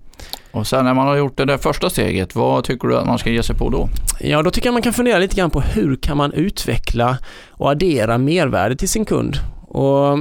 Och 0.52 0.68
sen 0.68 0.86
när 0.86 0.94
man 0.94 1.08
har 1.08 1.16
gjort 1.16 1.38
det 1.38 1.46
där 1.46 1.58
första 1.58 1.90
steget, 1.90 2.36
vad 2.36 2.64
tycker 2.64 2.88
du 2.88 2.98
att 2.98 3.08
man 3.08 3.20
ska 3.20 3.30
ge 3.30 3.44
sig 3.44 3.56
på 3.56 3.70
då? 3.70 3.90
Ja, 4.20 4.44
då 4.44 4.52
tycker 4.52 4.68
jag 4.68 4.74
man 4.74 4.82
kan 4.82 4.94
fundera 4.94 5.18
lite 5.18 5.36
grann 5.36 5.50
på 5.50 5.62
hur 5.62 5.96
kan 5.96 6.18
man 6.18 6.34
utveckla 6.34 7.18
och 7.50 7.72
addera 7.72 8.18
mervärde 8.18 8.76
till 8.76 8.90
sin 8.90 9.06
kund. 9.06 9.38
Och 9.68 10.20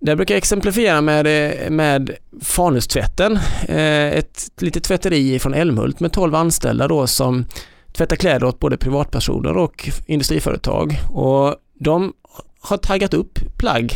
där 0.00 0.16
brukar 0.16 0.34
jag 0.34 0.38
exemplifiera 0.38 1.00
med, 1.00 1.26
med 1.72 2.10
Fanustvätten, 2.42 3.38
eh, 3.68 4.06
ett 4.18 4.50
litet 4.60 4.84
tvätteri 4.84 5.38
från 5.38 5.54
Älmhult 5.54 6.00
med 6.00 6.12
12 6.12 6.34
anställda 6.34 6.88
då 6.88 7.06
som 7.06 7.44
tvättar 7.92 8.16
kläder 8.16 8.46
åt 8.46 8.58
både 8.58 8.76
privatpersoner 8.76 9.56
och 9.56 9.90
industriföretag. 10.06 10.98
Och 11.10 11.56
de 11.74 12.12
har 12.60 12.76
taggat 12.76 13.14
upp 13.14 13.38
plagg. 13.58 13.92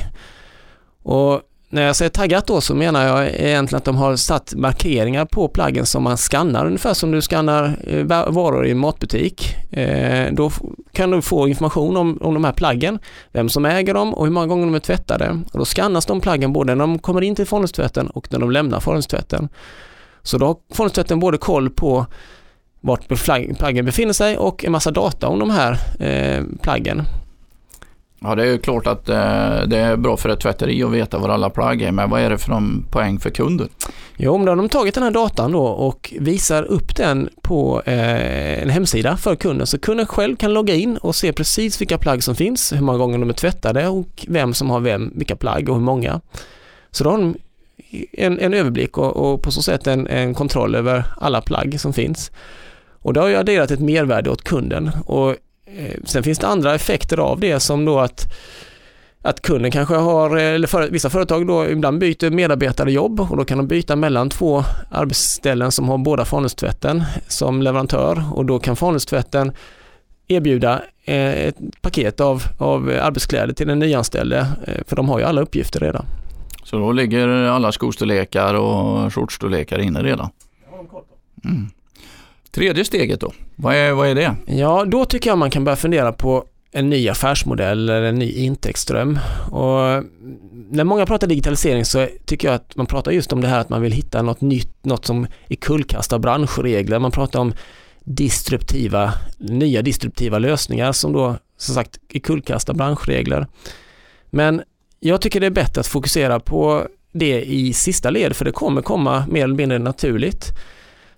Och 1.02 1.42
när 1.76 1.82
jag 1.82 1.96
säger 1.96 2.10
taggat 2.10 2.46
då 2.46 2.60
så 2.60 2.74
menar 2.74 3.06
jag 3.06 3.26
egentligen 3.28 3.78
att 3.78 3.84
de 3.84 3.96
har 3.96 4.16
satt 4.16 4.54
markeringar 4.54 5.24
på 5.24 5.48
plaggen 5.48 5.86
som 5.86 6.02
man 6.02 6.16
skannar, 6.16 6.66
ungefär 6.66 6.94
som 6.94 7.10
du 7.10 7.22
skannar 7.22 7.78
eh, 7.86 8.04
varor 8.04 8.66
i 8.66 8.70
en 8.70 8.78
matbutik. 8.78 9.56
Eh, 9.70 10.32
då 10.32 10.50
kan 10.92 11.10
du 11.10 11.22
få 11.22 11.48
information 11.48 11.96
om, 11.96 12.18
om 12.22 12.34
de 12.34 12.44
här 12.44 12.52
plaggen, 12.52 12.98
vem 13.32 13.48
som 13.48 13.64
äger 13.64 13.94
dem 13.94 14.14
och 14.14 14.24
hur 14.24 14.32
många 14.32 14.46
gånger 14.46 14.66
de 14.66 14.74
är 14.74 14.78
tvättade. 14.78 15.42
Och 15.52 15.58
då 15.58 15.64
skannas 15.64 16.06
de 16.06 16.20
plaggen 16.20 16.52
både 16.52 16.74
när 16.74 16.86
de 16.86 16.98
kommer 16.98 17.22
in 17.22 17.34
till 17.34 17.46
fondstvätten 17.46 18.06
och 18.06 18.32
när 18.32 18.38
de 18.38 18.50
lämnar 18.50 18.80
fondstvätten. 18.80 19.48
Så 20.22 20.38
då 20.38 20.46
har 20.46 20.56
fondstvätten 20.74 21.20
både 21.20 21.38
koll 21.38 21.70
på 21.70 22.06
vart 22.80 23.08
plaggen 23.58 23.84
befinner 23.84 24.12
sig 24.12 24.36
och 24.36 24.64
en 24.64 24.72
massa 24.72 24.90
data 24.90 25.28
om 25.28 25.38
de 25.38 25.50
här 25.50 25.78
eh, 26.00 26.44
plaggen. 26.62 27.02
Ja, 28.20 28.34
det 28.34 28.42
är 28.42 28.46
ju 28.46 28.58
klart 28.58 28.86
att 28.86 29.08
eh, 29.08 29.62
det 29.66 29.76
är 29.76 29.96
bra 29.96 30.16
för 30.16 30.28
ett 30.28 30.40
tvätteri 30.40 30.82
att 30.82 30.90
veta 30.90 31.18
var 31.18 31.28
alla 31.28 31.50
plagg 31.50 31.82
är, 31.82 31.92
men 31.92 32.10
vad 32.10 32.20
är 32.20 32.30
det 32.30 32.38
för 32.38 32.50
någon 32.50 32.84
poäng 32.90 33.18
för 33.18 33.30
kunden? 33.30 33.68
Jo, 34.16 34.36
men 34.36 34.46
då 34.46 34.52
har 34.52 34.56
de 34.56 34.68
tagit 34.68 34.94
den 34.94 35.02
här 35.02 35.10
datan 35.10 35.52
då 35.52 35.62
och 35.64 36.14
visar 36.20 36.62
upp 36.62 36.96
den 36.96 37.28
på 37.42 37.82
eh, 37.86 38.62
en 38.62 38.70
hemsida 38.70 39.16
för 39.16 39.36
kunden, 39.36 39.66
så 39.66 39.78
kunden 39.78 40.06
själv 40.06 40.36
kan 40.36 40.52
logga 40.52 40.74
in 40.74 40.96
och 40.96 41.16
se 41.16 41.32
precis 41.32 41.80
vilka 41.80 41.98
plagg 41.98 42.22
som 42.22 42.34
finns, 42.34 42.72
hur 42.72 42.80
många 42.80 42.98
gånger 42.98 43.18
de 43.18 43.28
är 43.28 43.34
tvättade 43.34 43.88
och 43.88 44.24
vem 44.28 44.54
som 44.54 44.70
har 44.70 44.80
vem, 44.80 45.12
vilka 45.14 45.36
plagg 45.36 45.68
och 45.68 45.74
hur 45.74 45.82
många. 45.82 46.20
Så 46.90 47.04
då 47.04 47.10
har 47.10 47.18
de 47.18 47.36
en, 48.12 48.38
en 48.38 48.54
överblick 48.54 48.98
och, 48.98 49.16
och, 49.16 49.42
på 49.42 49.50
så 49.50 49.62
sätt 49.62 49.86
en, 49.86 50.06
en 50.06 50.34
kontroll 50.34 50.74
över 50.74 51.04
alla 51.16 51.40
plagg 51.40 51.80
som 51.80 51.92
finns. 51.92 52.30
Och 53.02 53.12
det 53.12 53.20
har 53.20 53.28
ju 53.28 53.36
adderat 53.36 53.70
ett 53.70 53.80
mervärde 53.80 54.30
åt 54.30 54.42
kunden 54.42 54.90
och 55.04 55.36
sen 56.04 56.22
finns 56.22 56.38
det 56.38 56.46
andra 56.46 56.74
effekter 56.74 57.18
av 57.18 57.40
det 57.40 57.60
som 57.60 57.84
då 57.84 57.98
att 57.98 58.32
att 59.26 59.42
kunden 59.42 59.70
kanske 59.70 59.94
har, 59.94 60.36
eller 60.36 60.68
för, 60.68 60.90
vissa 60.90 61.10
företag 61.10 61.46
då 61.46 61.66
ibland 61.66 61.98
byter 61.98 62.30
medarbetare 62.30 62.92
jobb 62.92 63.20
och 63.20 63.36
då 63.36 63.44
kan 63.44 63.58
de 63.58 63.66
byta 63.66 63.96
mellan 63.96 64.30
två 64.30 64.64
arbetsställen 64.90 65.72
som 65.72 65.88
har 65.88 65.98
båda 65.98 66.24
Fanustvätten 66.24 67.04
som 67.28 67.62
leverantör 67.62 68.24
och 68.34 68.44
då 68.44 68.58
kan 68.58 68.76
Fanustvätten 68.76 69.52
erbjuda 70.28 70.82
eh, 71.04 71.32
ett 71.32 71.56
paket 71.80 72.20
av, 72.20 72.42
av 72.58 72.98
arbetskläder 73.02 73.54
till 73.54 73.66
den 73.66 73.78
nyanställde 73.78 74.46
eh, 74.66 74.84
för 74.86 74.96
de 74.96 75.08
har 75.08 75.18
ju 75.18 75.24
alla 75.24 75.40
uppgifter 75.40 75.80
redan. 75.80 76.06
Så 76.64 76.78
då 76.78 76.92
ligger 76.92 77.28
alla 77.28 77.72
skostorlekar 77.72 78.54
och 78.54 79.14
skjortstorlekar 79.14 79.78
inne 79.78 80.02
redan? 80.02 80.30
Mm. 81.44 81.70
Tredje 82.56 82.84
steget 82.84 83.20
då, 83.20 83.32
vad 83.56 83.74
är, 83.74 83.92
vad 83.92 84.08
är 84.08 84.14
det? 84.14 84.36
Ja, 84.46 84.84
då 84.84 85.04
tycker 85.04 85.30
jag 85.30 85.38
man 85.38 85.50
kan 85.50 85.64
börja 85.64 85.76
fundera 85.76 86.12
på 86.12 86.44
en 86.72 86.90
ny 86.90 87.08
affärsmodell 87.08 87.88
eller 87.88 88.02
en 88.02 88.14
ny 88.14 88.32
intäktsström. 88.32 89.18
Och 89.50 90.04
när 90.70 90.84
många 90.84 91.06
pratar 91.06 91.26
digitalisering 91.26 91.84
så 91.84 92.08
tycker 92.24 92.48
jag 92.48 92.54
att 92.54 92.76
man 92.76 92.86
pratar 92.86 93.12
just 93.12 93.32
om 93.32 93.40
det 93.40 93.48
här 93.48 93.60
att 93.60 93.68
man 93.68 93.82
vill 93.82 93.92
hitta 93.92 94.22
något 94.22 94.40
nytt, 94.40 94.84
något 94.84 95.06
som 95.06 95.26
är 95.48 95.56
kullkastar 95.56 96.18
branschregler. 96.18 96.98
Man 96.98 97.10
pratar 97.10 97.40
om 97.40 97.52
disruptiva, 98.04 99.12
nya 99.38 99.82
disruptiva 99.82 100.38
lösningar 100.38 100.92
som 100.92 101.12
då 101.12 101.36
som 101.56 101.74
sagt 101.74 101.98
är 102.08 102.18
kullkastar 102.18 102.74
branschregler. 102.74 103.46
Men 104.30 104.62
jag 105.00 105.20
tycker 105.20 105.40
det 105.40 105.46
är 105.46 105.50
bättre 105.50 105.80
att 105.80 105.86
fokusera 105.86 106.40
på 106.40 106.86
det 107.12 107.44
i 107.44 107.72
sista 107.72 108.10
led 108.10 108.36
för 108.36 108.44
det 108.44 108.52
kommer 108.52 108.82
komma 108.82 109.26
mer 109.30 109.44
eller 109.44 109.54
mindre 109.54 109.78
naturligt. 109.78 110.52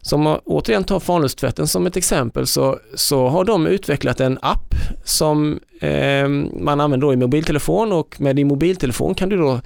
Så 0.08 0.16
om 0.16 0.22
man 0.22 0.40
återigen 0.44 0.84
tar 0.84 1.00
Fanlustvätten 1.00 1.66
som 1.66 1.86
ett 1.86 1.96
exempel 1.96 2.46
så, 2.46 2.78
så 2.94 3.28
har 3.28 3.44
de 3.44 3.66
utvecklat 3.66 4.20
en 4.20 4.38
app 4.42 4.74
som 5.04 5.60
eh, 5.80 6.28
man 6.60 6.80
använder 6.80 7.12
i 7.12 7.16
mobiltelefon 7.16 7.92
och 7.92 8.20
med 8.20 8.36
din 8.36 8.48
mobiltelefon 8.48 9.14
kan 9.14 9.28
du 9.28 9.36
då 9.36 9.60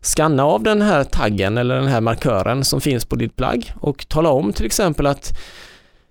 skanna 0.00 0.44
av 0.44 0.62
den 0.62 0.82
här 0.82 1.04
taggen 1.04 1.58
eller 1.58 1.74
den 1.74 1.86
här 1.86 2.00
markören 2.00 2.64
som 2.64 2.80
finns 2.80 3.04
på 3.04 3.16
ditt 3.16 3.36
plagg 3.36 3.72
och 3.80 4.08
tala 4.08 4.30
om 4.30 4.52
till 4.52 4.66
exempel 4.66 5.06
att 5.06 5.38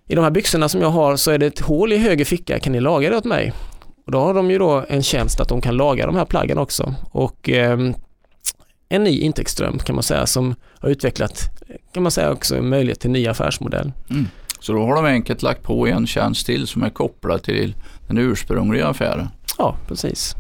i 0.08 0.16
de 0.16 0.24
här 0.24 0.32
byxorna 0.32 0.70
som 0.70 0.82
jag 0.82 0.90
har 0.90 1.16
så 1.16 1.32
är 1.32 1.38
det 1.38 1.46
ett 1.46 1.60
hål 1.60 1.94
i 1.94 1.98
höger 1.98 2.26
ficka, 2.26 2.60
kan 2.60 2.74
ni 2.74 2.80
laga 2.80 3.10
det 3.10 3.18
åt 3.18 3.26
mig? 3.26 3.54
Och 4.06 4.12
då 4.12 4.20
har 4.20 4.34
de 4.34 4.52
ju 4.52 4.58
då 4.58 4.86
en 4.90 5.04
tjänst 5.04 5.40
att 5.40 5.50
de 5.50 5.62
kan 5.62 5.78
laga 5.78 6.06
de 6.06 6.16
här 6.16 6.26
plaggen 6.26 6.58
också 6.58 6.96
och 7.12 7.50
eh, 7.50 7.80
en 8.90 9.04
ny 9.04 9.20
intäktsström 9.20 9.80
kan 9.80 9.96
man 9.96 10.04
säga 10.04 10.26
som 10.26 10.56
har 10.80 10.90
utvecklat, 10.90 11.50
kan 11.96 12.04
man 12.04 12.12
säga 12.12 12.32
också, 12.32 12.56
en 12.56 12.70
möjlighet 12.70 13.00
till 13.00 13.10
ny 13.10 13.28
affärsmodell. 13.28 13.92
Mm. 14.10 14.28
Så 14.60 14.74
då 14.74 14.86
har 14.86 14.96
de 14.96 15.06
enkelt 15.06 15.42
lagt 15.42 15.64
på 15.64 15.88
en 15.88 16.08
tjänst 16.08 16.46
till 16.46 16.68
som 16.68 16.84
är 16.84 16.90
kopplad 16.90 17.44
till 17.44 17.76
den 18.08 18.18
ursprungliga 18.18 18.88
affären. 18.88 19.30
Ja, 19.58 19.76
precis. 19.88 20.36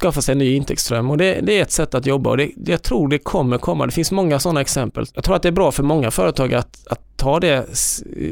Skaffa 0.00 0.22
sig 0.22 0.32
en 0.32 0.38
ny 0.38 0.54
intäktsström 0.54 1.10
och 1.10 1.18
det, 1.18 1.40
det 1.42 1.58
är 1.58 1.62
ett 1.62 1.70
sätt 1.70 1.94
att 1.94 2.06
jobba 2.06 2.30
och 2.30 2.36
det, 2.36 2.50
jag 2.66 2.82
tror 2.82 3.08
det 3.08 3.18
kommer 3.18 3.58
komma. 3.58 3.86
Det 3.86 3.92
finns 3.92 4.12
många 4.12 4.38
sådana 4.38 4.60
exempel. 4.60 5.06
Jag 5.14 5.24
tror 5.24 5.36
att 5.36 5.42
det 5.42 5.48
är 5.48 5.52
bra 5.52 5.72
för 5.72 5.82
många 5.82 6.10
företag 6.10 6.54
att, 6.54 6.86
att 6.86 7.16
ta 7.16 7.40
det 7.40 7.66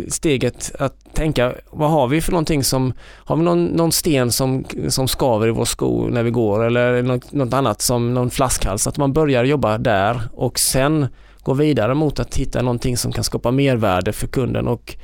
steget 0.09 0.73
att 0.79 1.15
tänka 1.15 1.55
vad 1.71 1.91
har 1.91 2.09
vi 2.09 2.21
för 2.21 2.33
någonting 2.33 2.65
som, 2.65 2.93
har 3.01 3.37
vi 3.37 3.43
någon, 3.43 3.65
någon 3.65 3.93
sten 3.93 4.33
som, 4.33 4.65
som 4.89 5.09
skaver 5.09 5.49
i 5.49 5.51
vår 5.51 5.65
sko 5.65 6.09
när 6.09 6.23
vi 6.23 6.31
går 6.31 6.65
eller 6.65 7.03
något, 7.03 7.33
något 7.33 7.53
annat 7.53 7.83
som 7.83 8.15
någon 8.15 8.31
flaskhals, 8.31 8.87
att 8.87 8.97
man 8.97 9.13
börjar 9.13 9.45
jobba 9.45 9.79
där 9.79 10.21
och 10.35 10.59
sen 10.59 11.07
gå 11.49 11.55
vidare 11.55 11.95
mot 11.95 12.21
att 12.21 12.35
hitta 12.35 12.63
någonting 12.63 12.97
som 12.97 13.13
kan 13.13 13.25
skapa 13.25 13.51
mervärde 13.51 14.13
för 14.13 14.27
kunden 14.27 14.69
och 14.69 14.97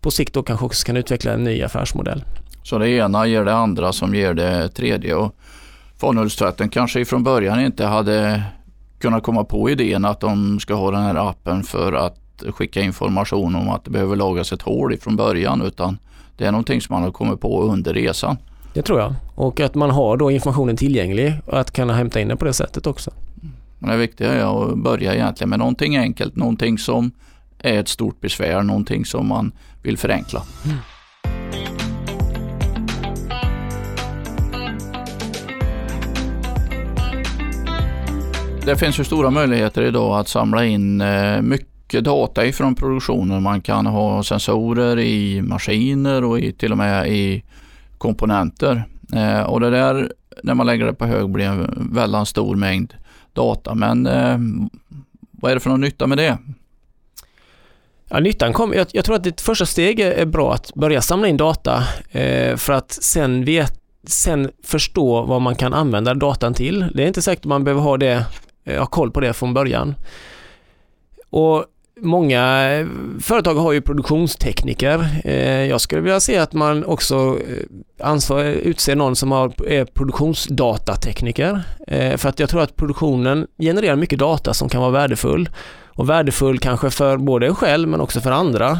på 0.00 0.10
sikt 0.10 0.34
då 0.34 0.42
kanske 0.42 0.66
också 0.66 0.86
kan 0.86 0.96
utveckla 0.96 1.32
en 1.32 1.44
ny 1.44 1.62
affärsmodell. 1.62 2.24
Så 2.62 2.78
det 2.78 2.90
ena 2.90 3.26
ger 3.26 3.44
det 3.44 3.54
andra 3.54 3.92
som 3.92 4.14
ger 4.14 4.34
det 4.34 4.68
tredje 4.68 5.14
och 5.14 5.34
Fonhullstvätten 5.96 6.68
kanske 6.68 7.00
ifrån 7.00 7.24
början 7.24 7.60
inte 7.60 7.86
hade 7.86 8.42
kunnat 8.98 9.22
komma 9.22 9.44
på 9.44 9.70
idén 9.70 10.04
att 10.04 10.20
de 10.20 10.60
ska 10.60 10.74
ha 10.74 10.90
den 10.90 11.02
här 11.02 11.30
appen 11.30 11.62
för 11.62 11.92
att 11.92 12.42
skicka 12.48 12.80
information 12.80 13.54
om 13.54 13.68
att 13.68 13.84
det 13.84 13.90
behöver 13.90 14.16
lagas 14.16 14.52
ett 14.52 14.62
hål 14.62 14.94
ifrån 14.94 15.16
början 15.16 15.62
utan 15.62 15.98
det 16.36 16.44
är 16.44 16.52
någonting 16.52 16.80
som 16.80 16.94
man 16.94 17.02
har 17.02 17.10
kommit 17.10 17.40
på 17.40 17.62
under 17.62 17.94
resan. 17.94 18.36
Det 18.74 18.82
tror 18.82 19.00
jag. 19.00 19.14
Och 19.34 19.60
att 19.60 19.74
man 19.74 19.90
har 19.90 20.16
då 20.16 20.30
informationen 20.30 20.76
tillgänglig 20.76 21.34
och 21.46 21.60
att 21.60 21.70
kunna 21.70 21.94
hämta 21.94 22.20
in 22.20 22.28
den 22.28 22.36
på 22.36 22.44
det 22.44 22.52
sättet 22.52 22.86
också. 22.86 23.10
Men 23.82 23.90
det 23.90 23.96
viktiga 23.96 24.32
är 24.32 24.70
att 24.72 24.78
börja 24.78 25.14
egentligen 25.14 25.50
med 25.50 25.58
någonting 25.58 25.96
enkelt, 25.96 26.36
någonting 26.36 26.78
som 26.78 27.10
är 27.58 27.80
ett 27.80 27.88
stort 27.88 28.20
besvär, 28.20 28.62
någonting 28.62 29.04
som 29.04 29.28
man 29.28 29.52
vill 29.82 29.98
förenkla. 29.98 30.42
Mm. 30.64 30.76
Det 38.66 38.76
finns 38.76 39.00
ju 39.00 39.04
stora 39.04 39.30
möjligheter 39.30 39.82
idag 39.82 40.18
att 40.20 40.28
samla 40.28 40.64
in 40.64 41.00
eh, 41.00 41.42
mycket 41.42 42.04
data 42.04 42.46
ifrån 42.46 42.74
produktionen. 42.74 43.42
Man 43.42 43.60
kan 43.60 43.86
ha 43.86 44.22
sensorer 44.22 44.98
i 44.98 45.42
maskiner 45.42 46.24
och 46.24 46.40
i, 46.40 46.52
till 46.52 46.72
och 46.72 46.78
med 46.78 47.08
i 47.08 47.44
komponenter. 47.98 48.84
Eh, 49.12 49.42
och 49.42 49.60
det 49.60 49.70
där, 49.70 50.12
när 50.42 50.54
man 50.54 50.66
lägger 50.66 50.86
det 50.86 50.94
på 50.94 51.06
hög, 51.06 51.30
blir 51.30 51.46
en 51.46 51.88
väldigt 51.92 52.28
stor 52.28 52.56
mängd 52.56 52.94
data. 53.32 53.74
Men 53.74 54.06
eh, 54.06 54.38
vad 55.30 55.50
är 55.50 55.54
det 55.54 55.60
för 55.60 55.70
någon 55.70 55.80
nytta 55.80 56.06
med 56.06 56.18
det? 56.18 56.38
Ja, 58.08 58.20
nyttan 58.20 58.52
kom, 58.52 58.72
jag, 58.72 58.86
jag, 58.92 59.04
tror 59.04 59.16
att 59.16 59.24
ditt 59.24 59.40
första 59.40 59.66
steg 59.66 60.00
är 60.00 60.26
bra 60.26 60.54
att 60.54 60.74
börja 60.74 61.02
samla 61.02 61.28
in 61.28 61.36
data 61.36 61.84
eh, 62.10 62.56
för 62.56 62.72
att 62.72 62.92
sen, 62.92 63.44
vet, 63.44 63.80
sen 64.06 64.50
förstå 64.64 65.22
vad 65.22 65.42
man 65.42 65.54
kan 65.54 65.74
använda 65.74 66.14
datan 66.14 66.54
till. 66.54 66.86
Det 66.94 67.02
är 67.02 67.06
inte 67.06 67.22
säkert 67.22 67.40
att 67.40 67.48
man 67.48 67.64
behöver 67.64 67.82
ha 67.82 67.96
det 67.96 68.26
Eh, 68.64 68.78
ha 68.78 68.86
koll 68.86 69.10
på 69.10 69.20
det 69.20 69.32
från 69.32 69.54
början. 69.54 69.94
Och 71.30 71.64
Många 72.00 72.72
eh, 72.72 72.86
företag 73.20 73.54
har 73.54 73.72
ju 73.72 73.80
produktionstekniker. 73.80 75.06
Eh, 75.24 75.64
jag 75.64 75.80
skulle 75.80 76.00
vilja 76.00 76.20
se 76.20 76.38
att 76.38 76.52
man 76.52 76.84
också 76.84 77.38
eh, 77.48 78.06
ansvar, 78.06 78.44
utser 78.44 78.96
någon 78.96 79.16
som 79.16 79.32
är 79.32 79.84
produktionsdatatekniker. 79.84 81.62
För 82.16 82.28
att 82.28 82.38
jag 82.40 82.48
tror 82.48 82.62
att 82.62 82.76
produktionen 82.76 83.46
genererar 83.58 83.96
mycket 83.96 84.18
data 84.18 84.54
som 84.54 84.68
kan 84.68 84.80
vara 84.80 84.90
värdefull. 84.90 85.48
Och 85.88 86.08
värdefull 86.08 86.58
kanske 86.58 86.90
för 86.90 87.16
både 87.16 87.46
en 87.46 87.54
själv 87.54 87.88
men 87.88 88.00
också 88.00 88.20
för 88.20 88.30
andra. 88.30 88.78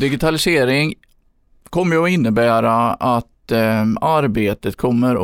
Digitalisering 0.00 0.94
kommer 1.70 1.96
ju 1.96 2.04
att 2.04 2.10
innebära 2.10 2.92
att 2.92 3.31
Eh, 3.50 3.84
arbetet 4.00 4.76
kommer 4.76 5.14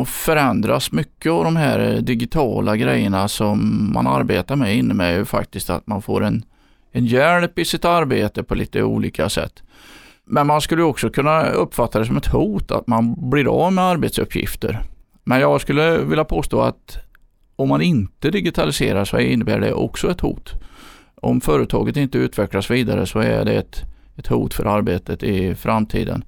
att 0.00 0.08
förändras. 0.08 0.92
Mycket 0.92 1.32
av 1.32 1.44
de 1.44 1.56
här 1.56 1.78
eh, 1.78 2.02
digitala 2.02 2.76
grejerna 2.76 3.28
som 3.28 3.90
man 3.94 4.06
arbetar 4.06 4.56
med 4.56 4.76
innebär 4.76 5.12
ju 5.12 5.24
faktiskt 5.24 5.70
att 5.70 5.86
man 5.86 6.02
får 6.02 6.24
en, 6.24 6.44
en 6.92 7.06
hjälp 7.06 7.58
i 7.58 7.64
sitt 7.64 7.84
arbete 7.84 8.42
på 8.42 8.54
lite 8.54 8.82
olika 8.82 9.28
sätt. 9.28 9.62
Men 10.24 10.46
man 10.46 10.60
skulle 10.60 10.82
också 10.82 11.10
kunna 11.10 11.46
uppfatta 11.46 11.98
det 11.98 12.06
som 12.06 12.16
ett 12.16 12.26
hot 12.26 12.70
att 12.70 12.86
man 12.86 13.30
blir 13.30 13.64
av 13.64 13.72
med 13.72 13.84
arbetsuppgifter. 13.84 14.82
Men 15.24 15.40
jag 15.40 15.60
skulle 15.60 15.98
vilja 15.98 16.24
påstå 16.24 16.60
att 16.60 16.98
om 17.56 17.68
man 17.68 17.82
inte 17.82 18.30
digitaliserar 18.30 19.04
så 19.04 19.18
innebär 19.18 19.60
det 19.60 19.72
också 19.72 20.10
ett 20.10 20.20
hot. 20.20 20.54
Om 21.14 21.40
företaget 21.40 21.96
inte 21.96 22.18
utvecklas 22.18 22.70
vidare 22.70 23.06
så 23.06 23.18
är 23.18 23.44
det 23.44 23.54
ett 23.54 23.84
ett 24.16 24.26
hot 24.26 24.54
för 24.54 24.64
arbetet 24.64 25.22
i 25.22 25.54
framtiden. 25.54 26.24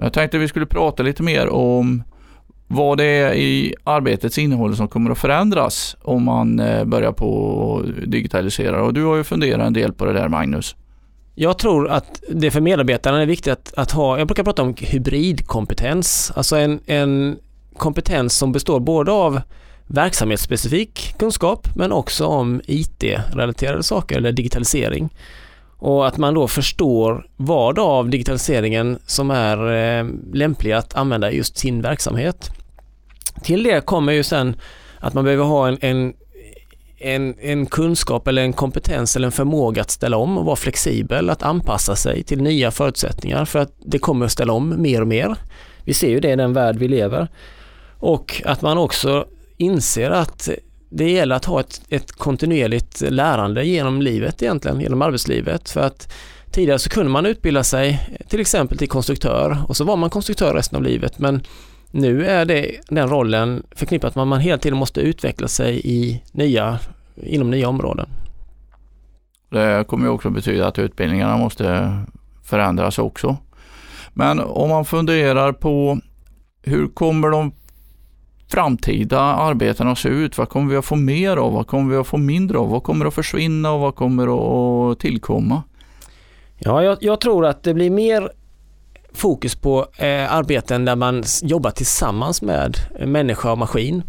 Jag 0.00 0.12
tänkte 0.12 0.38
vi 0.38 0.48
skulle 0.48 0.66
prata 0.66 1.02
lite 1.02 1.22
mer 1.22 1.48
om 1.48 2.02
vad 2.68 2.98
det 2.98 3.04
är 3.04 3.34
i 3.34 3.74
arbetets 3.84 4.38
innehåll 4.38 4.76
som 4.76 4.88
kommer 4.88 5.10
att 5.10 5.18
förändras 5.18 5.96
om 6.02 6.24
man 6.24 6.60
eh, 6.60 6.84
börjar 6.84 7.12
på 7.12 7.84
digitalisera. 8.06 8.82
Och 8.82 8.94
du 8.94 9.04
har 9.04 9.16
ju 9.16 9.24
funderat 9.24 9.66
en 9.66 9.72
del 9.72 9.92
på 9.92 10.04
det 10.04 10.12
där 10.12 10.28
Magnus. 10.28 10.76
Jag 11.34 11.58
tror 11.58 11.88
att 11.88 12.22
det 12.30 12.50
för 12.50 12.60
medarbetarna 12.60 13.22
är 13.22 13.26
viktigt 13.26 13.52
att, 13.52 13.74
att 13.76 13.90
ha, 13.90 14.18
jag 14.18 14.26
brukar 14.26 14.44
prata 14.44 14.62
om 14.62 14.74
hybridkompetens, 14.78 16.32
alltså 16.36 16.56
en, 16.56 16.80
en 16.86 17.38
kompetens 17.76 18.38
som 18.38 18.52
består 18.52 18.80
både 18.80 19.12
av 19.12 19.40
verksamhetsspecifik 19.86 21.14
kunskap 21.18 21.68
men 21.76 21.92
också 21.92 22.26
om 22.26 22.60
IT-relaterade 22.66 23.82
saker 23.82 24.16
eller 24.16 24.32
digitalisering. 24.32 25.10
Och 25.80 26.06
att 26.06 26.18
man 26.18 26.34
då 26.34 26.48
förstår 26.48 27.26
vad 27.36 27.78
av 27.78 28.10
digitaliseringen 28.10 28.98
som 29.06 29.30
är 29.30 29.72
eh, 29.72 30.06
lämplig 30.32 30.72
att 30.72 30.94
använda 30.94 31.30
i 31.30 31.36
just 31.36 31.58
sin 31.58 31.82
verksamhet. 31.82 32.50
Till 33.42 33.62
det 33.62 33.86
kommer 33.86 34.12
ju 34.12 34.22
sen 34.22 34.56
att 34.98 35.14
man 35.14 35.24
behöver 35.24 35.44
ha 35.44 35.68
en, 35.68 35.78
en, 35.80 36.14
en, 36.98 37.34
en 37.40 37.66
kunskap 37.66 38.28
eller 38.28 38.42
en 38.42 38.52
kompetens 38.52 39.16
eller 39.16 39.26
en 39.26 39.32
förmåga 39.32 39.82
att 39.82 39.90
ställa 39.90 40.16
om 40.16 40.38
och 40.38 40.44
vara 40.44 40.56
flexibel, 40.56 41.30
att 41.30 41.42
anpassa 41.42 41.96
sig 41.96 42.22
till 42.22 42.42
nya 42.42 42.70
förutsättningar 42.70 43.44
för 43.44 43.58
att 43.58 43.72
det 43.78 43.98
kommer 43.98 44.26
att 44.26 44.32
ställa 44.32 44.52
om 44.52 44.82
mer 44.82 45.00
och 45.00 45.08
mer. 45.08 45.36
Vi 45.84 45.94
ser 45.94 46.08
ju 46.08 46.20
det 46.20 46.30
i 46.30 46.36
den 46.36 46.52
värld 46.52 46.76
vi 46.76 46.88
lever. 46.88 47.28
Och 47.98 48.42
att 48.44 48.62
man 48.62 48.78
också 48.78 49.26
inser 49.56 50.10
att 50.10 50.48
det 50.90 51.10
gäller 51.10 51.36
att 51.36 51.44
ha 51.44 51.60
ett, 51.60 51.82
ett 51.88 52.12
kontinuerligt 52.12 53.00
lärande 53.00 53.64
genom 53.64 54.02
livet 54.02 54.42
egentligen, 54.42 54.80
genom 54.80 55.02
arbetslivet. 55.02 55.70
För 55.70 55.80
att 55.80 56.12
tidigare 56.50 56.78
så 56.78 56.90
kunde 56.90 57.10
man 57.10 57.26
utbilda 57.26 57.64
sig 57.64 58.08
till 58.28 58.40
exempel 58.40 58.78
till 58.78 58.88
konstruktör 58.88 59.58
och 59.68 59.76
så 59.76 59.84
var 59.84 59.96
man 59.96 60.10
konstruktör 60.10 60.54
resten 60.54 60.76
av 60.76 60.82
livet 60.82 61.18
men 61.18 61.42
nu 61.90 62.26
är 62.26 62.44
det 62.44 62.76
den 62.88 63.08
rollen 63.08 63.62
förknippat 63.70 64.14
med 64.14 64.22
att 64.22 64.28
man 64.28 64.40
hela 64.40 64.58
tiden 64.58 64.78
måste 64.78 65.00
utveckla 65.00 65.48
sig 65.48 65.80
i 65.84 66.22
nya, 66.32 66.78
inom 67.16 67.50
nya 67.50 67.68
områden. 67.68 68.08
Det 69.50 69.84
kommer 69.88 70.04
ju 70.06 70.10
också 70.10 70.30
betyda 70.30 70.66
att 70.66 70.78
utbildningarna 70.78 71.36
måste 71.36 71.98
förändras 72.44 72.98
också. 72.98 73.36
Men 74.12 74.40
om 74.40 74.68
man 74.68 74.84
funderar 74.84 75.52
på 75.52 75.98
hur 76.62 76.88
kommer 76.88 77.28
de 77.28 77.52
framtida 78.50 79.20
arbetena 79.20 79.96
se 79.96 80.08
ut? 80.08 80.38
Vad 80.38 80.48
kommer 80.48 80.70
vi 80.70 80.76
att 80.76 80.84
få 80.84 80.96
mer 80.96 81.36
av? 81.36 81.52
Vad 81.52 81.66
kommer 81.66 81.90
vi 81.94 82.00
att 82.00 82.06
få 82.06 82.16
mindre 82.16 82.58
av? 82.58 82.70
Vad 82.70 82.82
kommer 82.82 83.06
att 83.06 83.14
försvinna 83.14 83.72
och 83.72 83.80
vad 83.80 83.94
kommer 83.94 84.92
att 84.92 84.98
tillkomma? 84.98 85.62
Ja, 86.58 86.82
jag, 86.82 86.98
jag 87.00 87.20
tror 87.20 87.46
att 87.46 87.62
det 87.62 87.74
blir 87.74 87.90
mer 87.90 88.30
fokus 89.12 89.54
på 89.54 89.86
eh, 89.96 90.34
arbeten 90.34 90.84
där 90.84 90.96
man 90.96 91.24
jobbar 91.42 91.70
tillsammans 91.70 92.42
med 92.42 92.76
människa 93.06 93.52
och 93.52 93.58
maskin. 93.58 94.02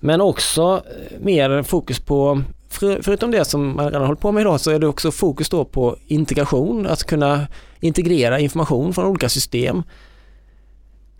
Men 0.00 0.20
också 0.20 0.82
eh, 0.86 1.18
mer 1.20 1.62
fokus 1.62 2.00
på, 2.00 2.42
för, 2.68 3.02
förutom 3.02 3.30
det 3.30 3.44
som 3.44 3.76
man 3.76 3.84
redan 3.84 4.02
håller 4.02 4.20
på 4.20 4.32
med 4.32 4.40
idag, 4.40 4.60
så 4.60 4.70
är 4.70 4.78
det 4.78 4.86
också 4.86 5.10
fokus 5.10 5.48
då 5.48 5.64
på 5.64 5.96
integration, 6.06 6.86
att 6.86 7.04
kunna 7.04 7.46
integrera 7.80 8.40
information 8.40 8.94
från 8.94 9.06
olika 9.06 9.28
system 9.28 9.82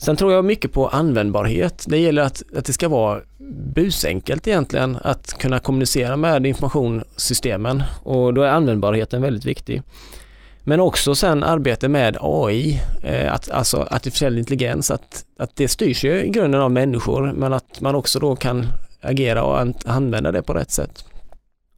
Sen 0.05 0.17
tror 0.17 0.33
jag 0.33 0.45
mycket 0.45 0.73
på 0.73 0.89
användbarhet. 0.89 1.85
Det 1.89 1.99
gäller 1.99 2.23
att, 2.23 2.43
att 2.57 2.65
det 2.65 2.73
ska 2.73 2.89
vara 2.89 3.21
busenkelt 3.75 4.49
egentligen 4.49 4.99
att 5.03 5.39
kunna 5.39 5.59
kommunicera 5.59 6.17
med 6.17 6.47
informationssystemen 6.47 7.83
och 8.03 8.35
då 8.35 8.43
är 8.43 8.49
användbarheten 8.49 9.23
väldigt 9.23 9.45
viktig. 9.45 9.83
Men 10.65 10.81
också 10.81 11.15
sen 11.15 11.43
arbete 11.43 11.89
med 11.89 12.17
AI, 12.21 12.81
eh, 13.03 13.33
att, 13.33 13.51
alltså 13.51 13.89
artificiell 13.91 14.39
intelligens, 14.39 14.91
att, 14.91 15.25
att 15.39 15.57
det 15.57 15.69
styrs 15.69 16.05
ju 16.05 16.25
i 16.25 16.29
grunden 16.29 16.61
av 16.61 16.71
människor 16.71 17.33
men 17.33 17.53
att 17.53 17.81
man 17.81 17.95
också 17.95 18.19
då 18.19 18.37
kan 18.37 18.67
agera 19.01 19.45
och 19.45 19.75
använda 19.85 20.33
det 20.33 20.43
på 20.43 20.55
rätt 20.55 20.71
sätt. 20.71 21.05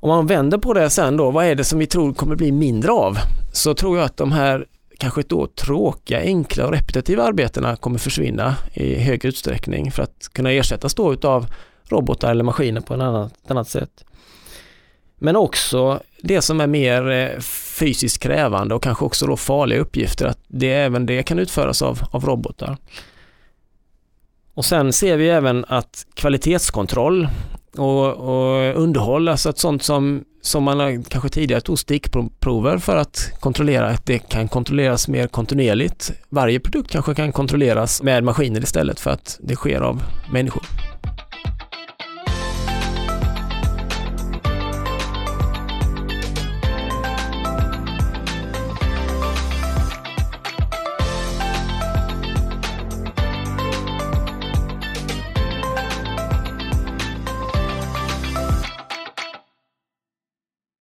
Om 0.01 0.09
man 0.09 0.27
vänder 0.27 0.59
på 0.59 0.73
det 0.75 0.91
sen 0.91 1.17
då, 1.17 1.31
vad 1.31 1.47
är 1.47 1.55
det 1.55 1.65
som 1.65 1.79
vi 1.79 1.87
tror 1.87 2.15
kommer 2.15 2.37
bli 2.37 2.53
mindre 2.53 2.93
av? 2.93 3.19
Så 3.53 3.75
tror 3.75 3.97
jag 3.99 4.05
att 4.05 4.17
de 4.17 4.33
här 4.33 4.67
kanske 4.99 5.23
då 5.23 5.47
tråkiga, 5.47 6.21
enkla 6.21 6.67
och 6.67 6.73
repetitiva 6.73 7.23
arbetena 7.23 7.77
kommer 7.77 7.99
försvinna 7.99 8.57
i 8.75 8.95
hög 8.95 9.25
utsträckning 9.25 9.93
för 9.93 10.03
att 10.03 10.31
kunna 10.33 10.53
ersättas 10.53 10.95
då 10.95 11.13
utav 11.13 11.47
robotar 11.89 12.31
eller 12.31 12.45
maskiner 12.45 12.81
på 12.81 12.95
ett 12.95 13.01
annat, 13.01 13.33
ett 13.45 13.51
annat 13.51 13.69
sätt. 13.69 14.05
Men 15.19 15.37
också 15.37 16.01
det 16.23 16.43
som 16.43 16.61
är 16.61 16.67
mer 16.67 17.11
eh, 17.11 17.41
fysiskt 17.79 18.23
krävande 18.23 18.75
och 18.75 18.83
kanske 18.83 19.05
också 19.05 19.27
då 19.27 19.37
farliga 19.37 19.81
uppgifter, 19.81 20.27
att 20.27 20.41
det, 20.49 20.73
även 20.73 21.07
det 21.07 21.23
kan 21.23 21.39
utföras 21.39 21.83
av, 21.83 22.01
av 22.11 22.25
robotar. 22.25 22.77
Och 24.55 24.65
sen 24.65 24.93
ser 24.93 25.17
vi 25.17 25.29
även 25.29 25.65
att 25.69 26.07
kvalitetskontroll 26.15 27.29
och, 27.77 28.15
och 28.15 28.77
underhåll, 28.83 29.29
alltså 29.29 29.51
ett 29.51 29.59
sånt 29.59 29.83
som, 29.83 30.25
som 30.47 30.65
man 30.65 31.05
kanske 31.05 31.29
tidigare 31.29 31.61
tog 31.61 31.79
stickprover 31.79 32.79
för 32.79 32.97
att 32.97 33.33
kontrollera 33.41 33.87
att 33.87 34.07
det 34.07 34.19
kan 34.19 34.49
kontrolleras 34.49 35.09
mer 35.09 35.27
kontinuerligt. 35.27 36.13
Varje 36.29 36.61
produkt 36.61 36.91
kanske 36.91 37.15
kan 37.15 37.33
kontrolleras 37.33 38.03
med 38.03 38.25
maskiner 38.25 38.61
istället 38.61 39.01
för 39.01 39.11
att 39.11 39.39
det 39.43 39.55
sker 39.55 39.81
av 39.81 40.03
människor. 40.33 40.63